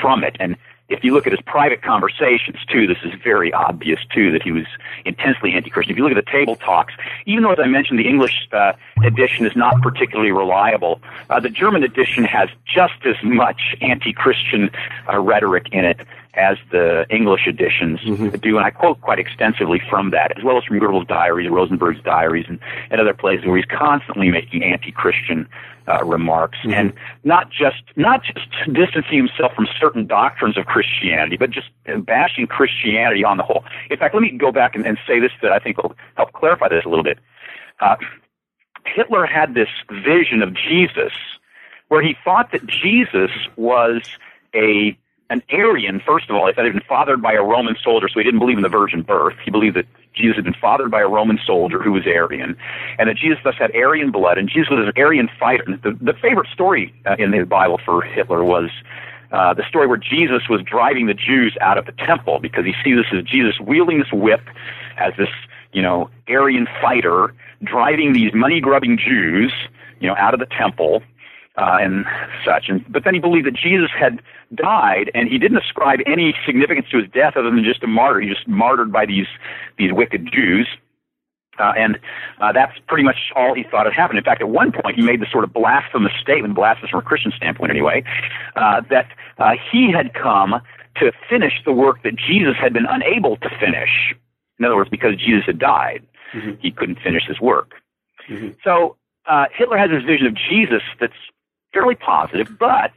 [0.00, 0.36] from it.
[0.40, 0.56] And
[0.92, 4.52] if you look at his private conversations too, this is very obvious too that he
[4.52, 4.66] was
[5.04, 5.92] intensely anti-Christian.
[5.92, 6.94] If you look at the table talks,
[7.26, 8.72] even though as I mentioned the English uh,
[9.04, 11.00] edition is not particularly reliable,
[11.30, 14.70] uh, the German edition has just as much anti-Christian
[15.08, 16.00] uh, rhetoric in it
[16.34, 18.28] as the English editions mm-hmm.
[18.38, 22.02] do, and I quote quite extensively from that, as well as from Goebbels' diaries, Rosenberg's
[22.02, 22.58] diaries, and,
[22.90, 25.46] and other places where he's constantly making anti-Christian
[25.88, 26.72] uh, remarks, mm-hmm.
[26.72, 26.92] and
[27.24, 31.68] not just not just distancing himself from certain doctrines of Christianity, but just
[31.98, 33.64] bashing Christianity on the whole.
[33.90, 36.32] In fact, let me go back and, and say this that I think will help
[36.32, 37.18] clarify this a little bit.
[37.80, 37.96] Uh,
[38.86, 41.12] Hitler had this vision of Jesus
[41.88, 44.02] where he thought that Jesus was
[44.54, 44.96] a
[45.32, 48.20] an Aryan, first of all, he said he'd been fathered by a Roman soldier, so
[48.20, 49.34] he didn't believe in the virgin birth.
[49.42, 52.54] He believed that Jesus had been fathered by a Roman soldier who was Aryan,
[52.98, 55.64] and that Jesus thus had Aryan blood, and Jesus was an Aryan fighter.
[55.82, 58.68] The, the favorite story uh, in the Bible for Hitler was
[59.32, 62.74] uh, the story where Jesus was driving the Jews out of the temple because he
[62.84, 64.42] sees this as Jesus wielding this whip
[64.98, 65.30] as this,
[65.72, 67.32] you know, Aryan fighter
[67.64, 69.50] driving these money grubbing Jews,
[69.98, 71.02] you know, out of the temple
[71.56, 72.04] uh, and
[72.44, 72.66] such.
[72.68, 74.20] And but then he believed that Jesus had
[74.54, 78.20] died, and he didn't ascribe any significance to his death other than just a martyr.
[78.20, 79.26] He just martyred by these
[79.78, 80.68] these wicked Jews.
[81.58, 81.98] Uh, and
[82.40, 84.18] uh, that's pretty much all he thought had happened.
[84.18, 87.02] In fact, at one point, he made this sort of blasphemous statement, blasphemous from a
[87.02, 88.02] Christian standpoint anyway,
[88.56, 90.62] uh, that uh, he had come
[90.96, 94.14] to finish the work that Jesus had been unable to finish.
[94.58, 96.52] In other words, because Jesus had died, mm-hmm.
[96.60, 97.72] he couldn't finish his work.
[98.30, 98.50] Mm-hmm.
[98.64, 101.12] So uh, Hitler has this vision of Jesus that's
[101.72, 102.92] fairly positive, but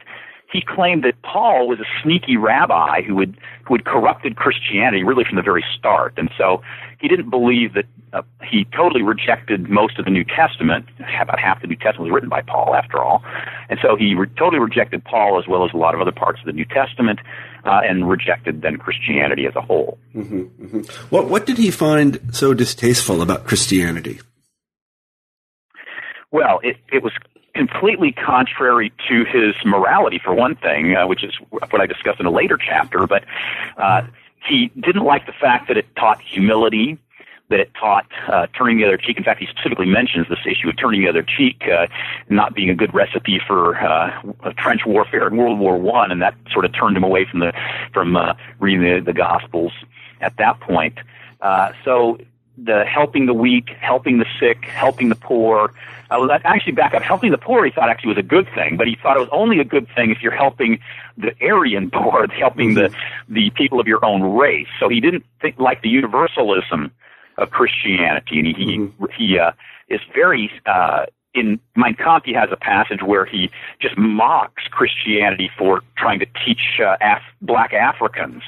[0.52, 3.36] he claimed that Paul was a sneaky rabbi who had
[3.66, 6.62] who had corrupted Christianity really from the very start, and so
[7.00, 10.86] he didn't believe that uh, he totally rejected most of the New Testament.
[11.20, 13.22] About half the New Testament was written by Paul, after all,
[13.68, 16.38] and so he re- totally rejected Paul as well as a lot of other parts
[16.40, 17.18] of the New Testament,
[17.64, 19.98] uh, and rejected then Christianity as a whole.
[20.14, 20.80] Mm-hmm, mm-hmm.
[21.10, 24.20] What what did he find so distasteful about Christianity?
[26.30, 27.12] Well, it, it was
[27.56, 32.26] completely contrary to his morality, for one thing, uh, which is what I discussed in
[32.26, 33.06] a later chapter.
[33.06, 33.24] But
[33.76, 34.02] uh,
[34.46, 36.98] he didn't like the fact that it taught humility,
[37.48, 39.16] that it taught uh, turning the other cheek.
[39.16, 41.86] In fact, he specifically mentions this issue of turning the other cheek uh,
[42.28, 44.10] not being a good recipe for uh,
[44.58, 47.52] trench warfare in World War One, and that sort of turned him away from the
[47.92, 49.72] from uh, reading the, the Gospels
[50.20, 50.98] at that point.
[51.40, 52.18] Uh, so
[52.58, 55.72] the helping the weak, helping the sick, helping the poor.
[56.10, 57.02] I well, actually, back up.
[57.02, 59.28] Helping the poor, he thought actually was a good thing, but he thought it was
[59.32, 60.78] only a good thing if you're helping
[61.18, 62.94] the Aryan poor, helping the
[63.28, 64.68] the people of your own race.
[64.78, 66.92] So he didn't think like the universalism
[67.38, 69.04] of Christianity, and he mm-hmm.
[69.16, 69.52] he, he uh,
[69.88, 70.50] is very.
[70.64, 76.18] Uh, in Mein Kampf, he has a passage where he just mocks Christianity for trying
[76.20, 78.42] to teach uh, Af- black Africans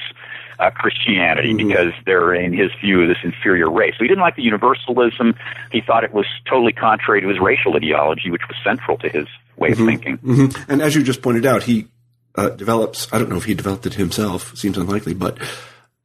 [0.59, 1.67] uh, Christianity mm-hmm.
[1.67, 3.93] because they're, in his view, this inferior race.
[3.97, 5.35] So he didn't like the universalism.
[5.71, 9.27] He thought it was totally contrary to his racial ideology, which was central to his
[9.57, 9.81] way mm-hmm.
[9.81, 10.17] of thinking.
[10.17, 10.71] Mm-hmm.
[10.71, 11.87] And as you just pointed out, he
[12.35, 15.37] uh, develops, I don't know if he developed it himself, seems unlikely, but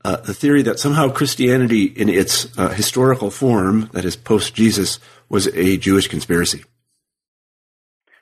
[0.04, 4.98] uh, the theory that somehow Christianity in its uh, historical form, that is post Jesus,
[5.28, 6.64] was a Jewish conspiracy.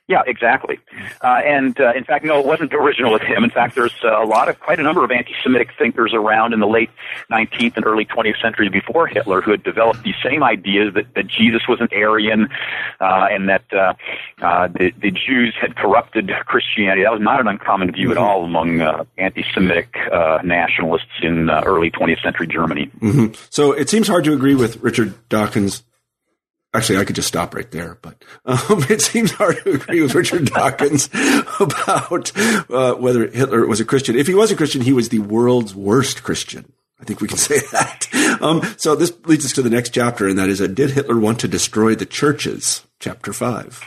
[0.09, 0.79] Yeah, exactly.
[1.21, 3.45] Uh, and uh, in fact, no, it wasn't original with him.
[3.45, 6.67] In fact, there's a lot of, quite a number of anti-Semitic thinkers around in the
[6.67, 6.89] late
[7.31, 11.27] 19th and early 20th century before Hitler who had developed these same ideas that, that
[11.27, 12.49] Jesus was an Aryan
[12.99, 13.93] uh, and that uh,
[14.41, 17.03] uh, the, the Jews had corrupted Christianity.
[17.03, 18.17] That was not an uncommon view mm-hmm.
[18.17, 22.91] at all among uh, anti-Semitic uh, nationalists in uh, early 20th century Germany.
[22.99, 23.35] Mm-hmm.
[23.49, 25.83] So it seems hard to agree with Richard Dawkins
[26.75, 28.57] Actually, I could just stop right there, but um,
[28.89, 31.07] it seems hard to agree with Richard Dawkins
[31.59, 32.31] about
[32.69, 34.15] uh, whether Hitler was a Christian.
[34.15, 36.71] If he was a Christian, he was the world's worst Christian.
[36.99, 38.07] I think we can say that.
[38.41, 41.19] Um, so this leads us to the next chapter, and that is, uh, did Hitler
[41.19, 42.83] want to destroy the churches?
[42.99, 43.85] Chapter five.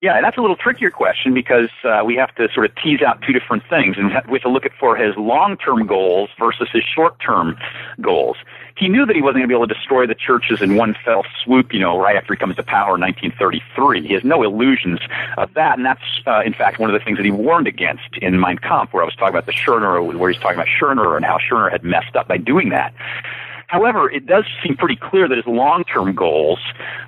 [0.00, 3.20] Yeah, that's a little trickier question because uh, we have to sort of tease out
[3.26, 6.84] two different things, and we have to look at for his long-term goals versus his
[6.94, 7.56] short-term
[8.00, 8.36] goals
[8.78, 10.94] he knew that he wasn't going to be able to destroy the churches in one
[11.04, 14.06] fell swoop, you know, right after he comes to power in 1933.
[14.06, 15.00] He has no illusions
[15.36, 18.16] of that, and that's, uh, in fact, one of the things that he warned against
[18.22, 21.16] in Mein Kampf, where I was talking about the Schönerer, where he's talking about Schönerer
[21.16, 22.94] and how Schönerer had messed up by doing that.
[23.66, 26.60] However, it does seem pretty clear that his long-term goals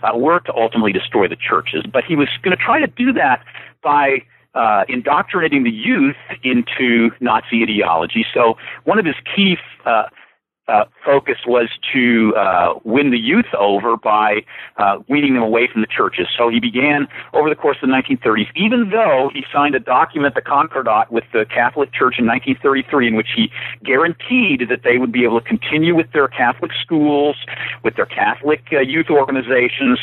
[0.03, 3.13] uh, were to ultimately destroy the churches, but he was going to try to do
[3.15, 3.43] that
[3.83, 4.23] by
[4.55, 8.27] uh, indoctrinating the youth into Nazi ideology.
[8.35, 9.57] So one of his key
[9.87, 10.05] uh,
[10.71, 14.43] uh, focus was to uh, win the youth over by
[14.77, 16.29] uh, weaning them away from the churches.
[16.37, 20.35] So he began over the course of the 1930s, even though he signed a document,
[20.35, 23.51] the Concordat, with the Catholic Church in 1933, in which he
[23.85, 27.37] guaranteed that they would be able to continue with their Catholic schools,
[27.83, 29.99] with their Catholic uh, youth organizations,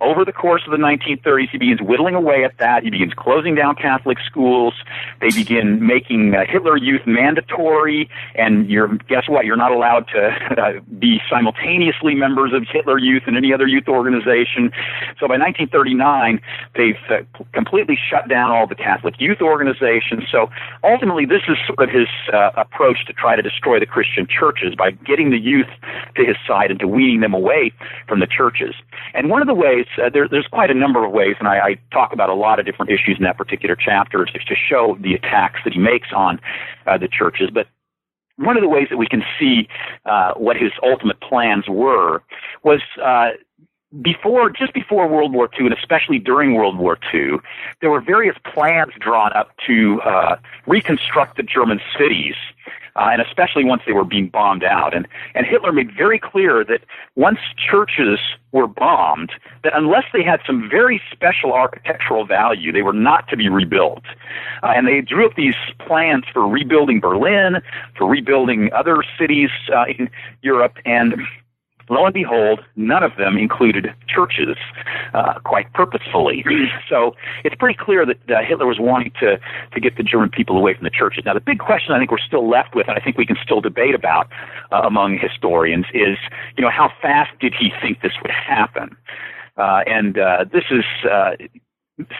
[0.00, 2.82] over the course of the 1930s, he begins whittling away at that.
[2.84, 4.74] He begins closing down Catholic schools.
[5.20, 9.44] They begin making uh, Hitler Youth mandatory, and you're guess what?
[9.44, 13.88] You're not allowed to uh, be simultaneously members of Hitler Youth and any other youth
[13.88, 14.70] organization.
[15.18, 16.40] So by 1939,
[16.76, 20.24] they've uh, completely shut down all the Catholic youth organizations.
[20.30, 20.50] So
[20.84, 24.74] ultimately, this is sort of his uh, approach to try to destroy the Christian churches
[24.76, 25.70] by getting the youth
[26.16, 27.72] to his side and to weaning them away
[28.06, 28.74] from the churches.
[29.14, 31.58] And one of the ways, uh, there, there's quite a number of ways, and I,
[31.58, 34.96] I talk about a lot of different issues in that particular chapter to, to show
[35.00, 36.40] the attacks that he makes on
[36.86, 37.50] uh, the churches.
[37.52, 37.66] But
[38.38, 39.68] one of the ways that we can see
[40.06, 42.22] uh, what his ultimate plans were
[42.62, 43.30] was uh,
[44.02, 47.38] before, just before World War II, and especially during World War II,
[47.80, 50.36] there were various plans drawn up to uh,
[50.66, 52.34] reconstruct the German cities
[52.98, 54.94] uh, and especially once they were being bombed out.
[54.94, 56.80] And, and Hitler made very clear that
[57.14, 58.18] once churches
[58.50, 59.30] were bombed,
[59.62, 64.02] that unless they had some very special architectural value, they were not to be rebuilt.
[64.62, 67.62] Uh, and they drew up these plans for rebuilding Berlin,
[67.96, 70.10] for rebuilding other cities uh, in
[70.42, 71.14] Europe, and
[71.90, 74.56] lo and behold, none of them included churches,
[75.14, 76.44] uh, quite purposefully.
[76.88, 77.14] so
[77.44, 79.38] it's pretty clear that uh, Hitler was wanting to
[79.72, 81.24] to get the German people away from the churches.
[81.24, 83.36] Now, the big question I think we're still left with, and I think we can
[83.42, 84.28] still debate about
[84.72, 86.18] uh, among historians, is
[86.56, 88.96] you know how fast did he think this would happen?
[89.56, 91.32] Uh, and uh, this is uh,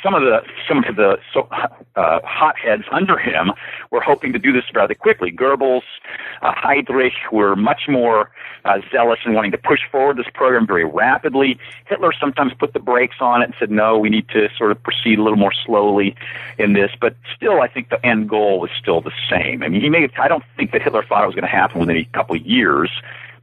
[0.03, 1.49] some of the some of the so,
[1.97, 3.53] uh, hotheads under him
[3.91, 5.31] were hoping to do this rather quickly.
[5.31, 5.83] Goebbels,
[6.43, 8.31] uh, Heydrich were much more
[8.65, 11.59] uh, zealous in wanting to push forward this program very rapidly.
[11.87, 14.83] Hitler sometimes put the brakes on it and said, "No, we need to sort of
[14.83, 16.17] proceed a little more slowly
[16.59, 19.63] in this." But still, I think the end goal was still the same.
[19.63, 20.09] I mean, he may.
[20.19, 22.43] I don't think that Hitler thought it was going to happen within a couple of
[22.45, 22.91] years,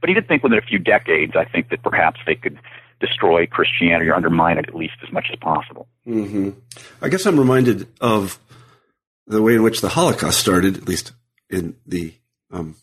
[0.00, 1.34] but he did think within a few decades.
[1.34, 2.58] I think that perhaps they could
[3.00, 5.88] destroy Christianity or undermine it at least as much as possible.
[6.06, 6.50] Mm-hmm.
[7.02, 8.38] I guess I'm reminded of
[9.26, 11.12] the way in which the Holocaust started, at least
[11.50, 12.14] in the
[12.50, 12.76] um,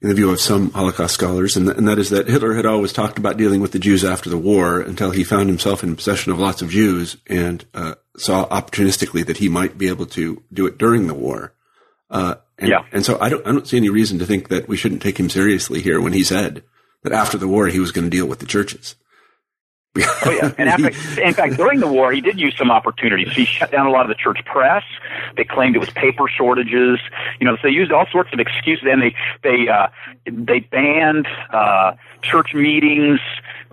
[0.00, 2.66] in the view of some Holocaust scholars, and, th- and that is that Hitler had
[2.66, 5.94] always talked about dealing with the Jews after the war until he found himself in
[5.94, 10.42] possession of lots of Jews and uh, saw opportunistically that he might be able to
[10.52, 11.54] do it during the war.
[12.10, 12.84] Uh, and, yeah.
[12.90, 15.18] and so I don't, I don't see any reason to think that we shouldn't take
[15.18, 16.64] him seriously here when he said
[17.02, 18.96] that after the war he was going to deal with the churches.
[19.98, 20.88] oh yeah, and after,
[21.20, 23.30] in fact, during the war, he did use some opportunities.
[23.34, 24.82] He shut down a lot of the church press.
[25.36, 26.98] They claimed it was paper shortages.
[27.38, 29.88] You know, so they used all sorts of excuses, and they they uh,
[30.24, 31.92] they banned uh,
[32.22, 33.20] church meetings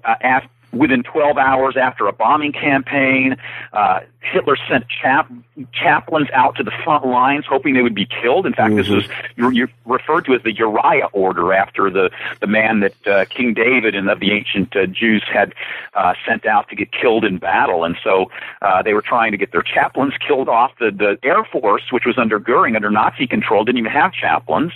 [0.03, 3.36] uh, after within 12 hours after a bombing campaign.
[3.74, 5.32] Uh, Hitler sent chap-
[5.74, 8.45] chaplains out to the front lines, hoping they would be killed.
[8.45, 8.78] In fact, mm-hmm.
[8.78, 12.11] this was you're, you're referred to as the Uriah order, after the
[12.41, 15.53] the man that uh, King David and of the ancient uh, Jews had
[15.93, 17.84] uh, sent out to get killed in battle.
[17.84, 18.30] And so
[18.61, 20.72] uh, they were trying to get their chaplains killed off.
[20.80, 24.74] The the Air Force, which was under Goering, under Nazi control, didn't even have chaplains.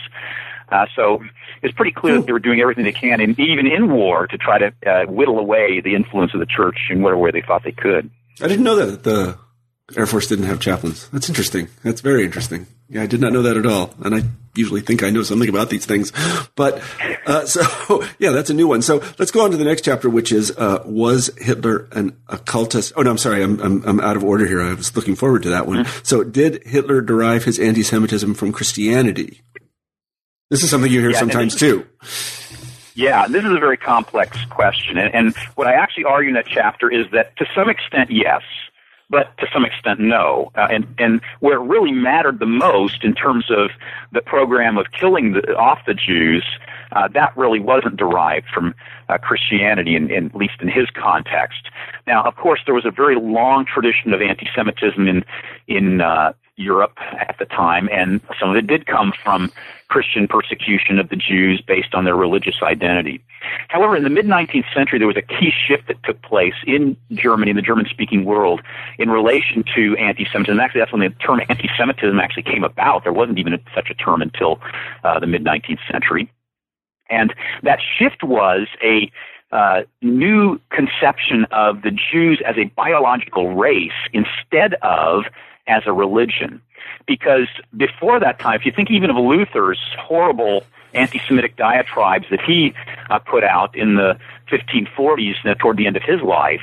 [0.69, 1.21] Uh, so
[1.63, 4.37] it's pretty clear that they were doing everything they can, and even in war, to
[4.37, 7.63] try to uh, whittle away the influence of the church in whatever way they thought
[7.63, 8.09] they could.
[8.41, 9.37] I didn't know that the
[9.97, 11.09] Air Force didn't have chaplains.
[11.09, 11.67] That's interesting.
[11.83, 12.67] That's very interesting.
[12.89, 13.93] Yeah, I did not know that at all.
[14.03, 14.21] And I
[14.55, 16.11] usually think I know something about these things.
[16.55, 16.81] But,
[17.25, 18.81] uh, so, yeah, that's a new one.
[18.81, 22.93] So let's go on to the next chapter, which is, uh, was Hitler an occultist?
[22.95, 23.43] Oh, no, I'm sorry.
[23.43, 24.61] I'm, I'm, I'm out of order here.
[24.61, 25.83] I was looking forward to that one.
[25.83, 26.03] Mm-hmm.
[26.03, 29.41] So did Hitler derive his anti-Semitism from Christianity?
[30.53, 31.83] This is something you hear yeah, sometimes too.
[32.93, 34.99] Yeah, this is a very complex question.
[34.99, 38.43] And, and what I actually argue in that chapter is that to some extent, yes,
[39.09, 40.51] but to some extent, no.
[40.55, 43.71] Uh, and, and where it really mattered the most in terms of
[44.11, 46.45] the program of killing the, off the Jews,
[46.91, 48.75] uh, that really wasn't derived from
[49.09, 51.67] uh, Christianity, in, in, at least in his context.
[52.05, 55.25] Now, of course, there was a very long tradition of anti-Semitism in
[55.67, 59.51] in uh, Europe at the time, and some of it did come from
[59.87, 63.23] Christian persecution of the Jews based on their religious identity.
[63.67, 66.97] However, in the mid 19th century, there was a key shift that took place in
[67.11, 68.61] Germany, in the German speaking world,
[68.97, 70.59] in relation to anti Semitism.
[70.59, 73.03] Actually, that's when the term anti Semitism actually came about.
[73.03, 74.59] There wasn't even such a term until
[75.03, 76.31] uh, the mid 19th century.
[77.09, 79.11] And that shift was a
[79.51, 85.25] uh, new conception of the Jews as a biological race instead of
[85.67, 86.61] as a religion.
[87.05, 90.63] Because before that time, if you think even of Luther's horrible
[90.93, 92.73] anti-Semitic diatribes that he
[93.09, 94.17] uh, put out in the
[94.51, 96.61] 1540s uh, toward the end of his life,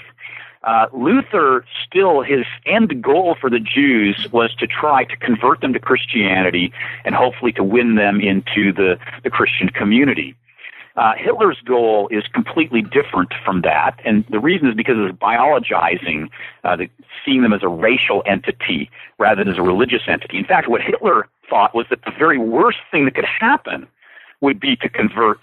[0.62, 5.72] uh, Luther still his end goal for the Jews was to try to convert them
[5.72, 6.72] to Christianity
[7.04, 10.36] and hopefully to win them into the, the Christian community.
[11.00, 16.28] Uh, Hitler's goal is completely different from that, and the reason is because of biologizing,
[16.62, 16.90] uh, the,
[17.24, 20.36] seeing them as a racial entity rather than as a religious entity.
[20.36, 23.88] In fact, what Hitler thought was that the very worst thing that could happen
[24.42, 25.38] would be to convert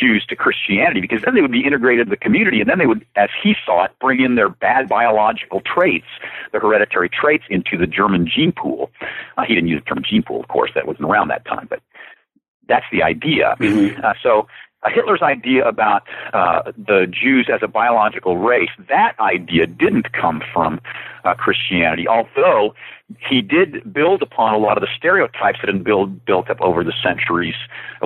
[0.00, 2.86] Jews to Christianity because then they would be integrated in the community and then they
[2.86, 6.06] would, as he saw it, bring in their bad biological traits,
[6.52, 8.90] the hereditary traits, into the German gene pool.
[9.36, 11.66] Uh, he didn't use the term gene pool, of course, that wasn't around that time,
[11.68, 11.80] but
[12.68, 13.56] that's the idea.
[13.60, 14.00] Mm-hmm.
[14.02, 14.46] Uh, so
[14.90, 20.80] Hitler's idea about uh, the Jews as a biological race, that idea didn't come from
[21.24, 22.74] uh, Christianity, although
[23.28, 26.60] he did build upon a lot of the stereotypes that had been built, built up
[26.60, 27.54] over the centuries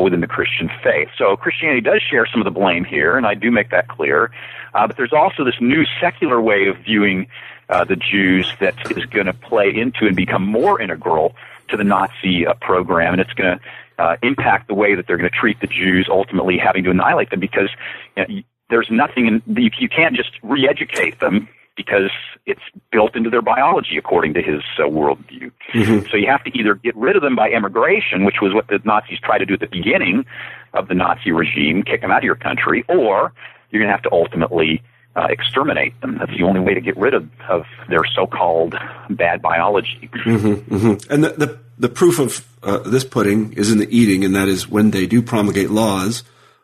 [0.00, 1.08] within the Christian faith.
[1.16, 4.30] So Christianity does share some of the blame here, and I do make that clear.
[4.74, 7.26] Uh, but there's also this new secular way of viewing
[7.68, 11.34] uh, the Jews that is going to play into and become more integral
[11.68, 13.64] to the Nazi uh, program, and it's going to
[13.98, 17.30] uh, impact the way that they're going to treat the Jews, ultimately having to annihilate
[17.30, 17.70] them because
[18.16, 22.10] you know, there's nothing in you, you can't just re-educate them because
[22.44, 25.50] it's built into their biology according to his uh, worldview.
[25.72, 26.08] Mm-hmm.
[26.10, 28.80] So you have to either get rid of them by emigration, which was what the
[28.84, 30.26] Nazis tried to do at the beginning
[30.74, 33.32] of the Nazi regime, kick them out of your country, or
[33.70, 34.82] you're going to have to ultimately
[35.18, 36.18] uh, exterminate them.
[36.18, 38.74] That's the only way to get rid of, of their so-called
[39.10, 40.08] bad biology.
[40.12, 41.12] Mm-hmm, mm-hmm.
[41.12, 44.48] And the, the, the proof of uh, this pudding is in the eating, and that
[44.48, 46.22] is when they do promulgate laws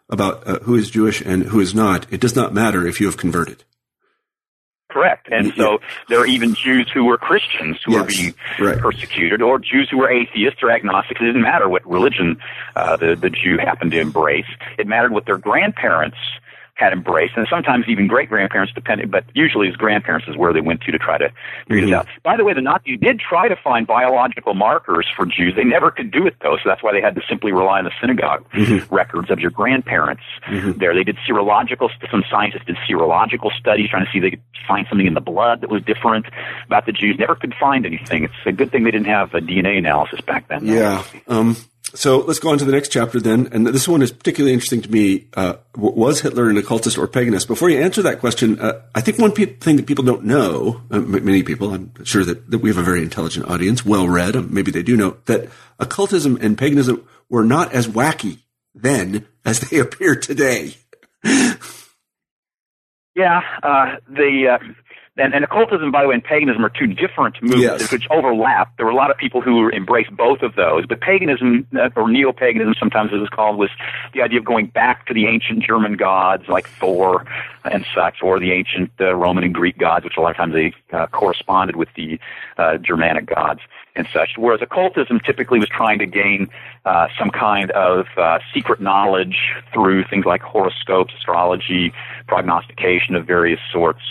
[0.09, 2.07] about uh, who is Jewish and who is not.
[2.13, 3.65] It does not matter if you have converted.
[4.91, 5.29] Correct.
[5.33, 8.79] And so there are even Jews who were Christians who yes, were being right.
[8.79, 11.21] persecuted, or Jews who were atheists or agnostics.
[11.21, 12.37] It didn't matter what religion
[12.77, 14.47] uh, the, the Jew happened to embrace.
[14.79, 16.19] It mattered what their grandparents
[16.75, 20.61] had embraced, and sometimes even great grandparents, depending, but usually his grandparents is where they
[20.61, 21.29] went to to try to
[21.69, 21.91] figure mm-hmm.
[21.91, 22.07] this out.
[22.23, 25.55] By the way, the Nazis did try to find biological markers for Jews.
[25.55, 27.85] They never could do it though, so that's why they had to simply rely on
[27.85, 28.93] the synagogue mm-hmm.
[28.93, 30.23] records of your grandparents.
[30.49, 30.79] Mm-hmm.
[30.79, 31.91] There, they did serological.
[32.11, 35.21] Some scientists did serological studies trying to see if they could find something in the
[35.21, 36.27] blood that was different
[36.67, 37.17] about the Jews.
[37.19, 38.25] Never could find anything.
[38.25, 40.67] It's a good thing they didn't have a DNA analysis back then.
[40.67, 41.05] Yeah.
[41.29, 41.57] Um,
[41.95, 43.49] so let's go on to the next chapter then.
[43.53, 45.29] And this one is particularly interesting to me.
[45.35, 47.47] Uh, was Hitler an occultist or paganist?
[47.47, 50.83] Before you answer that question, uh, I think one pe- thing that people don't know,
[50.91, 54.35] uh, many people, I'm sure that, that we have a very intelligent audience, well read,
[54.37, 58.41] um, maybe they do know, that occultism and paganism were not as wacky
[58.75, 60.75] then as they appear today.
[63.15, 64.65] yeah, uh, the uh,
[65.17, 67.93] and, and occultism, by the way, and paganism are two different movements yes.
[67.93, 68.77] which overlap.
[68.77, 72.11] There were a lot of people who embraced both of those, but paganism, uh, or
[72.11, 73.71] neo-paganism sometimes it was called, was
[74.13, 77.25] the idea of going back to the ancient German gods like Thor
[77.65, 80.53] and such, or the ancient uh, Roman and Greek gods, which a lot of times
[80.53, 82.19] they uh, corresponded with the
[82.59, 83.61] uh, Germanic gods
[83.95, 84.31] and such.
[84.37, 86.49] Whereas occultism typically was trying to gain
[86.85, 91.93] uh, some kind of uh, secret knowledge through things like horoscopes, astrology,
[92.27, 94.03] prognostication of various sorts.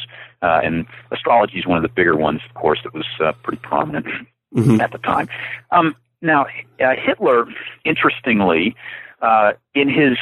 [0.43, 3.61] Uh, and astrology is one of the bigger ones, of course, that was uh, pretty
[3.63, 4.05] prominent
[4.53, 4.81] mm-hmm.
[4.81, 5.29] at the time.
[5.71, 6.45] Um, now,
[6.79, 7.45] uh, Hitler,
[7.85, 8.75] interestingly,
[9.21, 10.17] uh, in his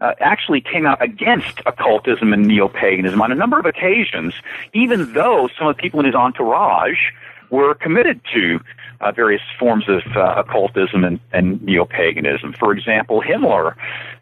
[0.00, 4.32] uh, actually came out against occultism and neo-paganism on a number of occasions,
[4.72, 7.10] even though some of the people in his entourage
[7.50, 8.60] were committed to
[9.00, 12.54] uh, various forms of uh, occultism and, and neo-paganism.
[12.58, 13.74] For example, Himmler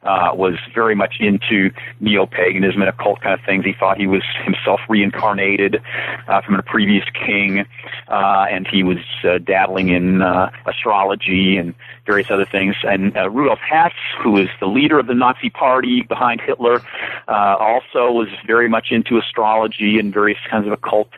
[0.02, 1.70] uh, was very much into
[2.00, 3.64] neo-paganism and occult kind of things.
[3.64, 5.82] He thought he was himself reincarnated
[6.28, 7.64] uh, from a previous king,
[8.08, 11.74] uh, and he was uh, dabbling in uh, astrology and
[12.04, 12.76] various other things.
[12.84, 16.80] And uh, Rudolf Hess, who was the leader of the Nazi Party behind Hitler,
[17.28, 21.08] uh, also was very much into astrology and various kinds of occult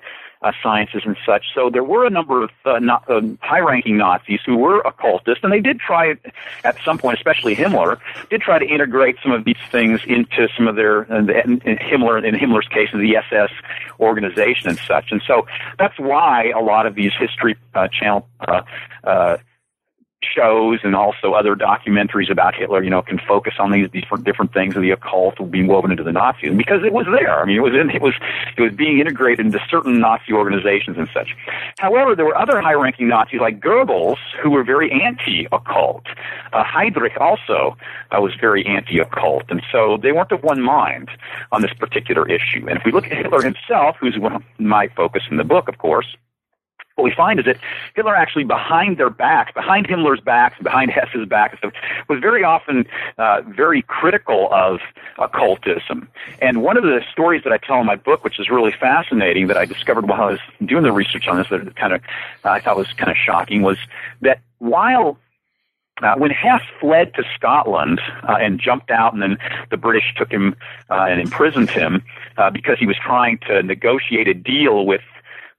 [0.43, 1.47] uh, sciences and such.
[1.55, 5.53] So there were a number of uh, not, uh, high-ranking Nazis who were occultists, and
[5.53, 6.14] they did try
[6.64, 7.99] at some point, especially Himmler,
[8.30, 12.24] did try to integrate some of these things into some of their uh, in Himmler
[12.24, 13.51] in Himmler's case, the SS
[14.01, 15.11] organization and such.
[15.11, 15.47] And so
[15.78, 18.62] that's why a lot of these History uh, Channel uh,
[19.05, 19.36] uh,
[20.23, 24.53] shows and also other documentaries about Hitler, you know, can focus on these different different
[24.53, 27.41] things of the occult being woven into the Nazis because it was there.
[27.41, 28.14] I mean, it was in, it was
[28.57, 31.37] it was being integrated into certain Nazi organizations and such.
[31.79, 36.07] However, there were other high-ranking Nazis like Goebbels who were very anti-occult.
[36.53, 37.77] Uh, Heydrich also
[38.11, 41.11] uh, was very anti-occult, and so they weren't of one mind
[41.53, 42.66] on this particular issue.
[42.69, 45.69] And if we look at Hitler himself, who's one of my focus in the book,
[45.69, 46.16] of course
[46.99, 47.59] what we find is that
[47.95, 51.57] Hitler actually behind their backs, behind Himmler's backs, behind Hess's backs,
[52.09, 52.87] was very often
[53.19, 54.81] uh, very critical of
[55.17, 56.09] occultism.
[56.43, 59.47] And one of the stories that I tell in my book, which is really fascinating,
[59.47, 62.03] that I discovered while I was doing the research on this, that kind of
[62.45, 63.79] uh, I thought was kind of shocking, was
[64.23, 65.19] that while
[66.03, 69.39] uh, when Hess fled to Scotland uh, and jumped out, and then
[69.71, 70.57] the British took him
[70.91, 72.03] uh, and imprisoned him
[72.37, 75.01] uh, because he was trying to negotiate a deal with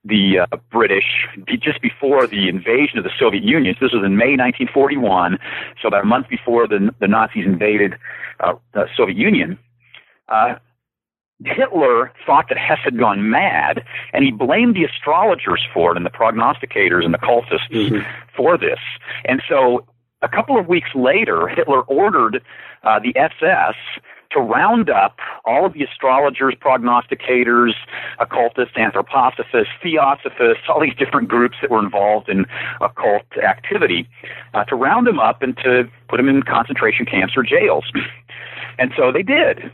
[0.04, 1.28] the uh, British
[1.60, 3.74] just before the invasion of the Soviet Union.
[3.78, 5.38] So this was in May 1941,
[5.80, 7.96] so about a month before the, the Nazis invaded
[8.40, 9.58] uh, the Soviet Union.
[10.28, 10.54] Uh,
[11.44, 16.04] Hitler thought that Hess had gone mad, and he blamed the astrologers for it, and
[16.04, 18.02] the prognosticators and the cultists mm-hmm.
[18.36, 18.78] for this.
[19.24, 19.86] And so,
[20.22, 22.42] a couple of weeks later, Hitler ordered
[22.82, 23.74] uh, the SS
[24.30, 27.72] to round up all of the astrologers, prognosticators,
[28.18, 32.46] occultists, anthroposophists, theosophists, all these different groups that were involved in
[32.80, 34.08] occult activity,
[34.54, 37.84] uh, to round them up and to put them in concentration camps or jails.
[38.78, 39.70] And so they did.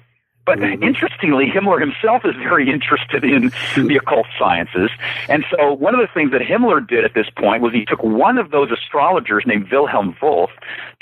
[0.47, 0.83] But mm-hmm.
[0.83, 4.91] interestingly, Himmler himself is very interested in the occult sciences.
[5.29, 8.03] And so one of the things that Himmler did at this point was he took
[8.03, 10.51] one of those astrologers named Wilhelm Wulff,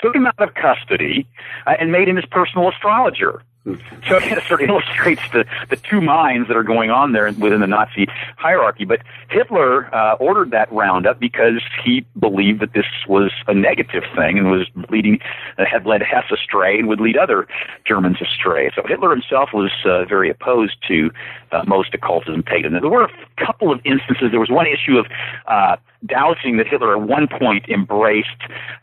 [0.00, 1.28] took him out of custody,
[1.66, 3.42] uh, and made him his personal astrologer.
[3.64, 3.72] So
[4.08, 7.66] it sort of illustrates the, the two minds that are going on there within the
[7.66, 8.06] Nazi
[8.36, 8.84] hierarchy.
[8.84, 9.00] But
[9.30, 14.50] Hitler uh, ordered that roundup because he believed that this was a negative thing and
[14.50, 15.18] was leading,
[15.58, 17.46] uh, had led Hess astray and would lead other
[17.86, 18.70] Germans astray.
[18.74, 21.10] So Hitler himself was uh, very opposed to
[21.52, 22.82] uh, most occultism paganism.
[22.82, 24.30] There were a couple of instances.
[24.30, 25.06] There was one issue of
[25.46, 28.28] uh, dowsing that Hitler at one point embraced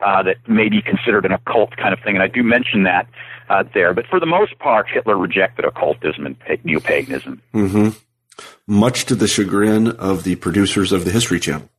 [0.05, 3.07] uh, that may be considered an occult kind of thing, and I do mention that
[3.49, 3.93] uh, there.
[3.93, 7.41] But for the most part, Hitler rejected occultism and neo paganism.
[7.53, 7.89] Mm-hmm.
[8.67, 11.69] Much to the chagrin of the producers of the History Channel.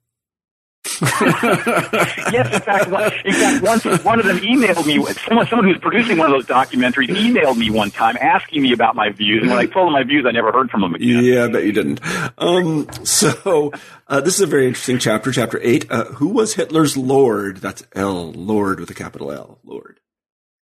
[2.32, 5.04] yes, in fact, one, in fact, one, one of them emailed me.
[5.26, 8.94] Someone, someone who's producing one of those documentaries emailed me one time asking me about
[8.94, 11.24] my views, and when I told him my views, I never heard from him again.
[11.24, 12.00] Yeah, I bet you didn't.
[12.38, 13.72] Um, so
[14.08, 15.90] uh, this is a very interesting chapter, chapter eight.
[15.90, 17.58] Uh, who was Hitler's Lord?
[17.58, 20.00] That's L, Lord with a capital L, Lord.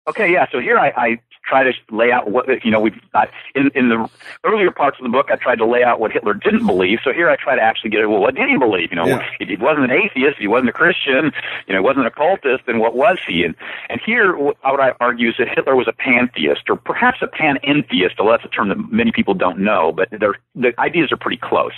[0.09, 0.47] Okay, yeah.
[0.51, 3.89] So here I, I try to lay out what you know we've uh, in in
[3.89, 4.09] the
[4.45, 7.01] earlier parts of the book I tried to lay out what Hitler didn't believe.
[7.03, 8.91] So here I try to actually get well what did he believe?
[8.91, 9.23] You know, yeah.
[9.39, 11.33] he, he wasn't an atheist, if he wasn't a Christian,
[11.67, 13.45] you know, he wasn't a cultist, then what was he?
[13.45, 13.55] And
[13.89, 18.19] and here what I argue is that Hitler was a pantheist or perhaps a panentheist,
[18.19, 21.73] although that's a term that many people don't know, but the ideas are pretty close.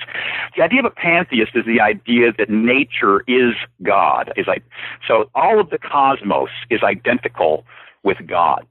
[0.56, 4.32] The idea of a pantheist is the idea that nature is God.
[4.36, 4.62] Is like
[5.06, 7.64] so all of the cosmos is identical
[8.02, 8.66] with God.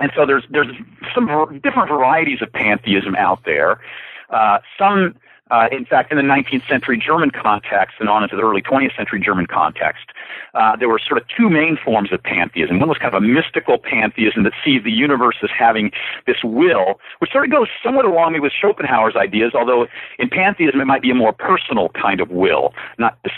[0.00, 0.68] And so there's there's
[1.14, 1.26] some
[1.62, 3.80] different varieties of pantheism out there.
[4.28, 5.14] Uh, some,
[5.50, 8.96] uh, in fact, in the 19th century German context and on into the early 20th
[8.96, 10.06] century German context,
[10.54, 12.80] uh, there were sort of two main forms of pantheism.
[12.80, 15.92] One was kind of a mystical pantheism that sees the universe as having
[16.26, 19.86] this will, which sort of goes somewhat along with Schopenhauer's ideas, although
[20.18, 23.32] in pantheism it might be a more personal kind of will, not this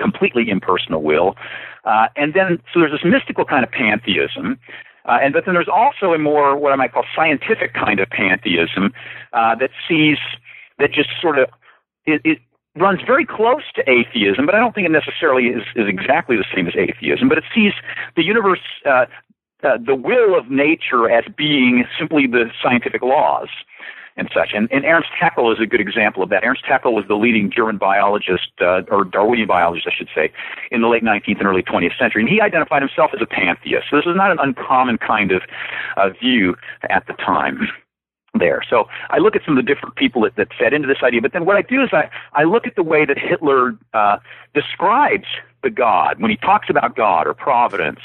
[0.00, 1.36] completely impersonal will.
[1.84, 4.58] Uh, and then, so there's this mystical kind of pantheism.
[5.06, 8.08] Uh, and but then there's also a more what I might call scientific kind of
[8.10, 8.92] pantheism
[9.32, 10.18] uh, that sees
[10.78, 11.48] that just sort of
[12.06, 12.38] it, it
[12.76, 16.44] runs very close to atheism, but I don't think it necessarily is, is exactly the
[16.54, 17.28] same as atheism.
[17.28, 17.72] But it sees
[18.16, 19.06] the universe, uh,
[19.62, 23.48] uh, the will of nature, as being simply the scientific laws
[24.16, 24.50] and such.
[24.54, 26.44] And, and Ernst Haeckel is a good example of that.
[26.44, 30.32] Ernst Haeckel was the leading German biologist, uh, or Darwinian biologist, I should say,
[30.70, 32.22] in the late 19th and early 20th century.
[32.22, 33.86] And he identified himself as a pantheist.
[33.90, 35.42] So this is not an uncommon kind of
[35.96, 36.56] uh, view
[36.90, 37.68] at the time
[38.38, 38.62] there.
[38.68, 41.20] So I look at some of the different people that, that fed into this idea,
[41.20, 44.18] but then what I do is I, I look at the way that Hitler uh,
[44.54, 45.26] describes
[45.62, 48.00] the God when he talks about God or providence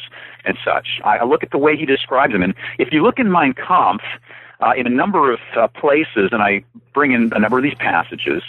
[0.45, 0.99] and such.
[1.03, 3.53] I, I look at the way he describes them, and if you look in Mein
[3.53, 4.03] Kampf,
[4.61, 7.75] uh, in a number of uh, places, and I bring in a number of these
[7.75, 8.43] passages,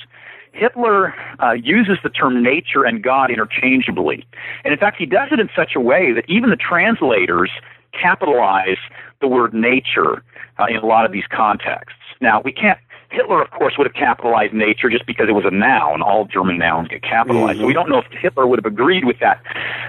[0.52, 4.26] Hitler uh, uses the term nature and God interchangeably.
[4.64, 7.50] And in fact, he does it in such a way that even the translators
[7.92, 8.78] capitalize
[9.20, 10.22] the word nature
[10.58, 11.98] uh, in a lot of these contexts.
[12.20, 12.78] Now, we can't
[13.10, 16.02] Hitler, of course, would have capitalized nature just because it was a noun.
[16.02, 17.54] All German nouns get capitalized.
[17.54, 17.62] Mm-hmm.
[17.62, 19.42] So we don't know if Hitler would have agreed with that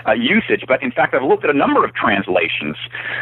[0.07, 0.63] uh, usage.
[0.67, 2.77] But in fact, I've looked at a number of translations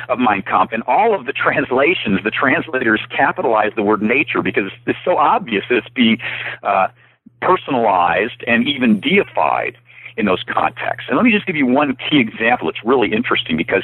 [0.07, 4.71] of Mein Kampf, and all of the translations, the translators capitalize the word nature because
[4.85, 6.19] it's so obvious that it's being
[6.61, 6.89] uh,
[7.41, 9.77] personalized and even deified
[10.15, 11.07] in those contexts.
[11.09, 12.69] And let me just give you one key example.
[12.69, 13.83] It's really interesting because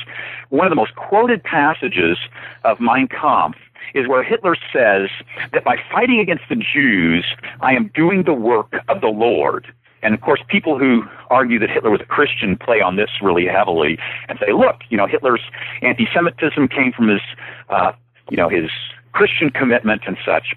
[0.50, 2.18] one of the most quoted passages
[2.64, 3.58] of Mein Kampf
[3.94, 5.10] is where Hitler says
[5.52, 7.26] that by fighting against the Jews,
[7.62, 9.72] I am doing the work of the Lord.
[10.02, 13.46] And of course, people who argue that Hitler was a Christian play on this really
[13.46, 15.42] heavily and say, look, you know, Hitler's
[15.82, 17.22] anti-Semitism came from his,
[17.70, 17.94] uh,
[18.30, 18.70] you know, his
[19.14, 20.54] Christian commitment and such.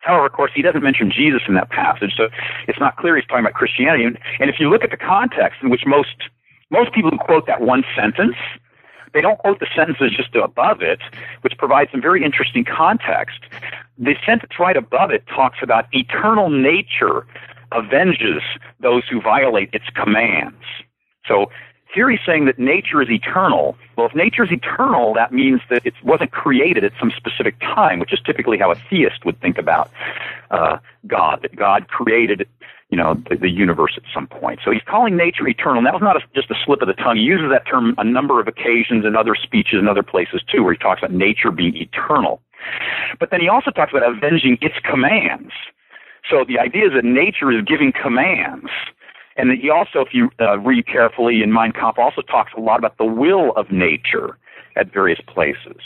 [0.00, 2.28] However, of course, he doesn't mention Jesus in that passage, so
[2.68, 4.04] it's not clear he's talking about Christianity.
[4.04, 4.18] And,
[4.50, 6.16] if you look at the context in which most
[6.70, 8.36] most people who quote that one sentence,
[9.14, 10.98] they don't quote the sentences just above it,
[11.42, 13.38] which provides some very interesting context.
[13.96, 17.26] The sentence right above it talks about eternal nature
[17.72, 18.42] avenges
[18.80, 20.64] those who violate its commands.
[21.26, 21.50] So
[21.94, 23.76] here he's saying that nature is eternal.
[23.96, 28.00] Well, if nature is eternal, that means that it wasn't created at some specific time,
[28.00, 29.90] which is typically how a theist would think about
[30.50, 32.48] uh, God, that God created,
[32.94, 34.60] you know, the, the universe at some point.
[34.64, 35.78] So he's calling nature eternal.
[35.78, 37.16] And that was not a, just a slip of the tongue.
[37.16, 40.62] He uses that term a number of occasions in other speeches and other places too,
[40.62, 42.40] where he talks about nature being eternal.
[43.18, 45.50] But then he also talks about avenging its commands.
[46.30, 48.70] So the idea is that nature is giving commands
[49.36, 52.78] and he also, if you uh, read carefully in Mein Kampf, also talks a lot
[52.78, 54.38] about the will of nature
[54.76, 55.82] at various places.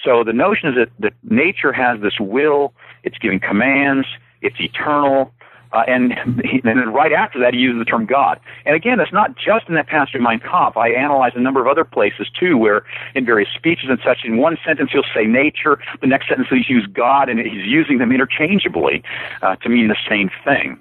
[0.00, 2.72] So the notion is that, that nature has this will,
[3.02, 4.06] it's giving commands,
[4.40, 5.32] it's eternal,
[5.72, 8.40] uh, and, and then right after that, he uses the term God.
[8.64, 10.76] And again, it's not just in that passage of Mein Kampf.
[10.76, 14.38] I analyze a number of other places too, where in various speeches and such, in
[14.38, 18.12] one sentence he'll say nature, the next sentence he'll use God, and he's using them
[18.12, 19.02] interchangeably
[19.42, 20.80] uh, to mean the same thing.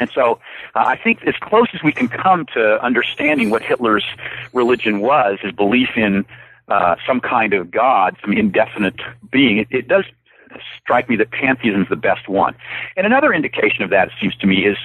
[0.00, 0.40] And so
[0.74, 4.04] uh, I think as close as we can come to understanding what Hitler's
[4.52, 6.24] religion was, his belief in
[6.68, 9.00] uh, some kind of God, some indefinite
[9.30, 10.04] being, it, it does
[10.80, 12.54] strike me that pantheism is the best one.
[12.96, 14.76] And another indication of that, it seems to me, is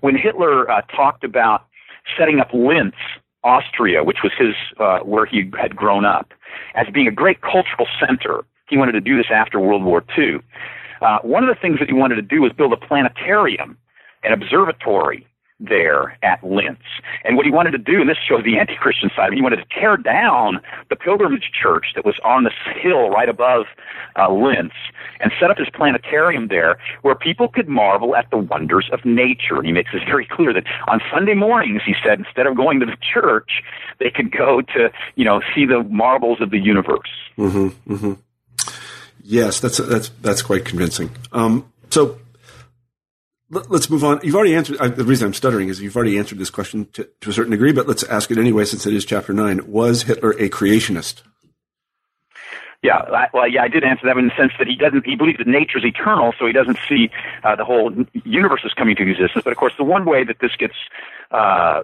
[0.00, 1.66] when Hitler uh, talked about
[2.16, 2.94] setting up Linz,
[3.44, 6.32] Austria, which was his uh, where he had grown up,
[6.74, 8.44] as being a great cultural center.
[8.68, 10.40] He wanted to do this after World War II.
[11.00, 13.78] Uh, one of the things that he wanted to do was build a planetarium
[14.24, 15.26] an observatory
[15.60, 16.78] there at Linz.
[17.24, 19.64] And what he wanted to do, and this shows the anti-Christian side, he wanted to
[19.78, 23.66] tear down the pilgrimage church that was on this hill right above
[24.16, 24.72] uh, Linz
[25.20, 29.56] and set up his planetarium there where people could marvel at the wonders of nature.
[29.56, 32.78] And he makes this very clear that on Sunday mornings, he said, instead of going
[32.80, 33.62] to the church,
[33.98, 37.10] they could go to, you know, see the marvels of the universe.
[37.36, 38.12] Mm-hmm, mm-hmm.
[39.24, 41.10] Yes, that's, that's, that's quite convincing.
[41.32, 42.18] Um, so
[43.50, 44.20] let's move on.
[44.22, 44.76] You've already answered.
[44.80, 47.50] I, the reason I'm stuttering is you've already answered this question to, to, a certain
[47.50, 49.70] degree, but let's ask it anyway, since it is chapter nine.
[49.70, 51.22] Was Hitler a creationist?
[52.82, 55.04] Yeah, well, yeah, I did answer that in the sense that he doesn't.
[55.04, 57.10] He believes that nature is eternal, so he doesn't see
[57.42, 57.92] uh, the whole
[58.24, 59.42] universe is coming to existence.
[59.42, 60.76] But of course, the one way that this gets
[61.32, 61.82] uh,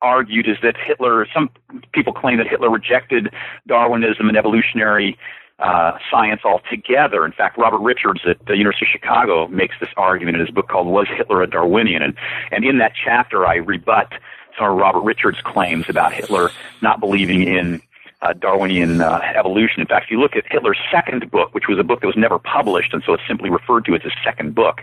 [0.00, 1.26] argued is that Hitler.
[1.34, 1.50] Some
[1.92, 3.28] people claim that Hitler rejected
[3.66, 5.18] Darwinism and evolutionary
[5.58, 7.24] uh, science altogether.
[7.24, 10.68] In fact, Robert Richards at the University of Chicago makes this argument in his book
[10.68, 12.14] called "Was Hitler a Darwinian?" and
[12.52, 14.12] and in that chapter, I rebut
[14.58, 16.50] some of Robert Richards' claims about Hitler
[16.82, 17.82] not believing in
[18.22, 19.80] uh, Darwinian uh, evolution.
[19.80, 22.16] In fact, if you look at Hitler's second book, which was a book that was
[22.16, 24.82] never published, and so it's simply referred to as his second book,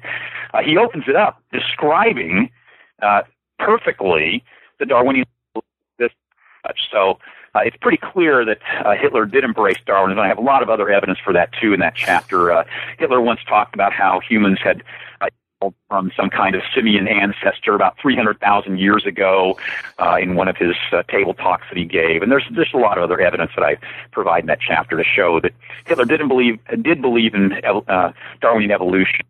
[0.53, 2.49] uh, he opens it up describing
[3.01, 3.21] uh,
[3.59, 4.43] perfectly
[4.80, 5.26] the Darwinian.
[5.97, 6.11] This,
[6.91, 7.19] so
[7.55, 10.19] uh, it's pretty clear that uh, Hitler did embrace Darwinism.
[10.19, 12.51] I have a lot of other evidence for that too in that chapter.
[12.51, 12.63] Uh,
[12.97, 14.83] Hitler once talked about how humans had
[15.21, 15.27] uh,
[15.87, 19.57] from some kind of simian ancestor about 300,000 years ago
[19.99, 22.21] uh, in one of his uh, table talks that he gave.
[22.21, 23.77] And there's just a lot of other evidence that I
[24.11, 25.53] provide in that chapter to show that
[25.85, 29.21] Hitler didn't believe did believe in uh, Darwinian evolution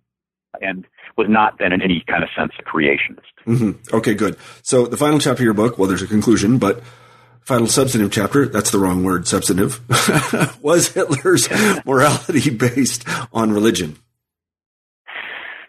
[0.62, 0.86] and
[1.18, 3.22] was not then in any kind of sense a creationist.
[3.46, 3.96] Mm-hmm.
[3.96, 4.38] Okay, good.
[4.62, 6.82] So the final chapter of your book, well, there's a conclusion, but
[7.46, 9.82] final substantive chapter, that's the wrong word, substantive,
[10.62, 11.48] was Hitler's
[11.86, 13.98] morality based on religion.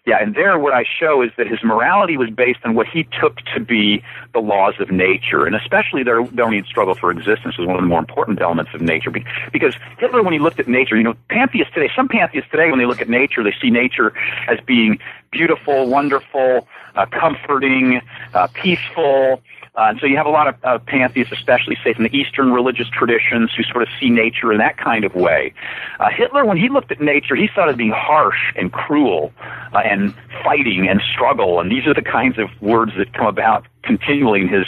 [0.06, 3.08] Yeah, and there what I show is that his morality was based on what he
[3.18, 4.02] took to be
[4.34, 7.88] the laws of nature, and especially their Darwinian struggle for existence was one of the
[7.88, 9.10] more important elements of nature.
[9.10, 12.78] Because Hitler, when he looked at nature, you know, pantheists today, some pantheists today, when
[12.78, 14.12] they look at nature, they see nature
[14.46, 14.98] as being
[15.30, 18.02] beautiful, wonderful, uh, comforting,
[18.34, 19.40] uh, peaceful,
[19.76, 22.52] uh, and so you have a lot of uh, pantheists, especially say from the Eastern
[22.52, 25.52] religious traditions, who sort of see nature in that kind of way.
[25.98, 29.32] Uh, Hitler, when he looked at nature, he thought it being harsh and cruel
[29.72, 30.14] uh, and
[30.44, 31.58] fighting and struggle.
[31.58, 34.66] And these are the kinds of words that come about continually in his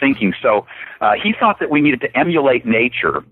[0.00, 0.32] thinking.
[0.40, 0.66] So
[1.02, 3.24] uh, he thought that we needed to emulate nature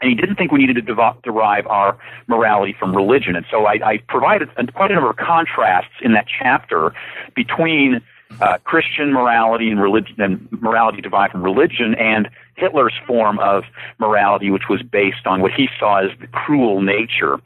[0.00, 3.34] and he didn't think we needed to dev- derive our morality from religion.
[3.34, 6.92] And so I, I provided quite a number of contrasts in that chapter
[7.34, 8.02] between
[8.40, 13.64] uh, Christian morality and religion and morality derived from religion and Hitler's form of
[13.98, 17.40] morality, which was based on what he saw as the cruel nature.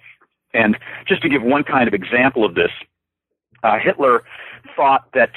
[0.52, 0.76] And
[1.06, 2.70] just to give one kind of example of this,
[3.62, 4.24] uh, Hitler
[4.74, 5.30] thought that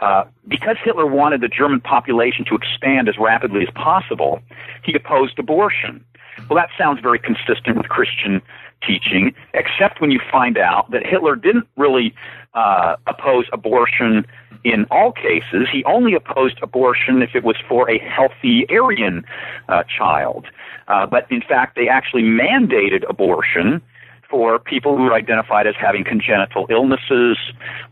[0.00, 4.40] uh, because Hitler wanted the German population to expand as rapidly as possible,
[4.84, 6.04] he opposed abortion.
[6.48, 8.42] Well, that sounds very consistent with Christian
[8.86, 12.14] teaching, except when you find out that Hitler didn't really
[12.54, 14.26] uh, oppose abortion
[14.64, 15.68] in all cases.
[15.72, 19.24] He only opposed abortion if it was for a healthy Aryan
[19.68, 20.46] uh, child.
[20.88, 23.80] Uh, but in fact, they actually mandated abortion
[24.32, 27.36] for people who were identified as having congenital illnesses.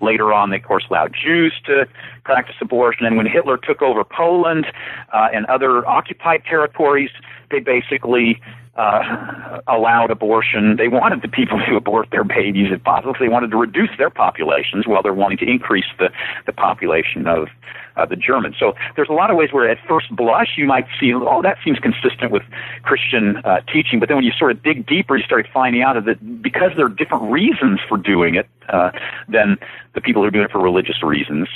[0.01, 1.86] Later on, they, of course, allowed Jews to
[2.24, 3.05] practice abortion.
[3.05, 4.66] And when Hitler took over Poland
[5.12, 7.11] uh, and other occupied territories,
[7.51, 8.41] they basically
[8.81, 10.76] uh, allowed abortion.
[10.76, 13.14] They wanted the people to abort their babies if possible.
[13.18, 16.11] They wanted to reduce their populations while they're wanting to increase the,
[16.47, 17.49] the population of
[17.97, 18.57] uh, the Germans.
[18.59, 21.59] So there's a lot of ways where at first blush you might see, oh, that
[21.64, 22.43] seems consistent with
[22.83, 24.01] Christian uh, teaching.
[24.01, 26.87] But then when you sort of dig deeper, you start finding out that because there
[26.87, 28.91] are different reasons for doing it uh,
[29.28, 29.59] than
[29.95, 31.49] the people who are doing it for religious reasons,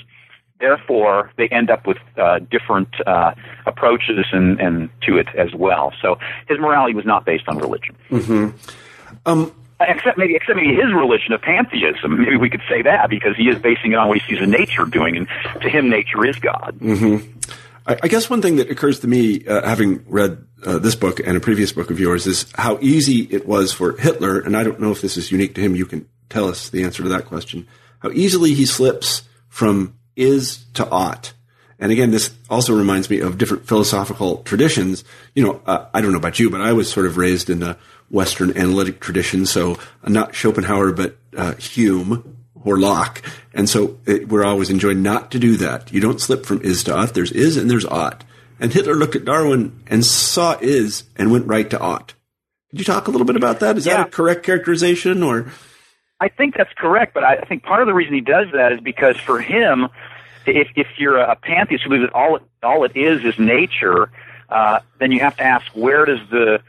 [0.65, 3.33] therefore they end up with uh, different uh,
[3.67, 5.93] approaches and, and to it as well.
[6.01, 7.95] So his morality was not based on religion.
[8.11, 8.57] Mm-hmm.
[9.27, 12.25] Um, except maybe except maybe his religion of pantheism.
[12.25, 14.51] Maybe we could say that because he is basing it on what he sees in
[14.51, 15.29] nature doing, and
[15.63, 16.79] to him, nature is God.
[16.81, 17.51] Mm-hmm.
[17.87, 21.21] I, I, guess one thing that occurs to me, uh, having read uh, this book
[21.21, 24.41] and a previous book of yours, is how easy it was for Hitler.
[24.41, 25.77] And I don't know if this is unique to him.
[25.77, 27.69] You can tell us the answer to that question.
[28.01, 31.33] How easily he slips from is to ought.
[31.79, 35.05] And again, this also reminds me of different philosophical traditions.
[35.35, 37.63] You know, uh, I don't know about you, but I was sort of raised in
[37.63, 37.77] a
[38.11, 39.45] Western analytic tradition.
[39.45, 43.23] So uh, not Schopenhauer, but uh, Hume or Locke.
[43.53, 45.93] And so it, we're always enjoined not to do that.
[45.93, 47.15] You don't slip from is to ought.
[47.15, 48.25] There's is and there's ought.
[48.61, 52.15] And Hitler looked at Darwin and saw is and went right to ought.
[52.71, 53.77] Could you talk a little bit about that?
[53.77, 53.99] Is yeah.
[53.99, 55.53] that a correct characterization or?
[56.21, 58.81] I think that's correct, but I think part of the reason he does that is
[58.81, 59.89] because for him,
[60.47, 64.11] if if you're a pantheist who believes that all it, all it is is nature,
[64.49, 66.61] uh, then you have to ask where does the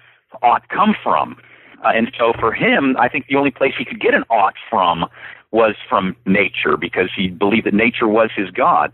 [0.42, 1.38] ought come from?
[1.84, 4.56] Uh, and so for him, I think the only place he could get an ought
[4.70, 5.06] from
[5.52, 8.92] was from nature because he believed that nature was his God.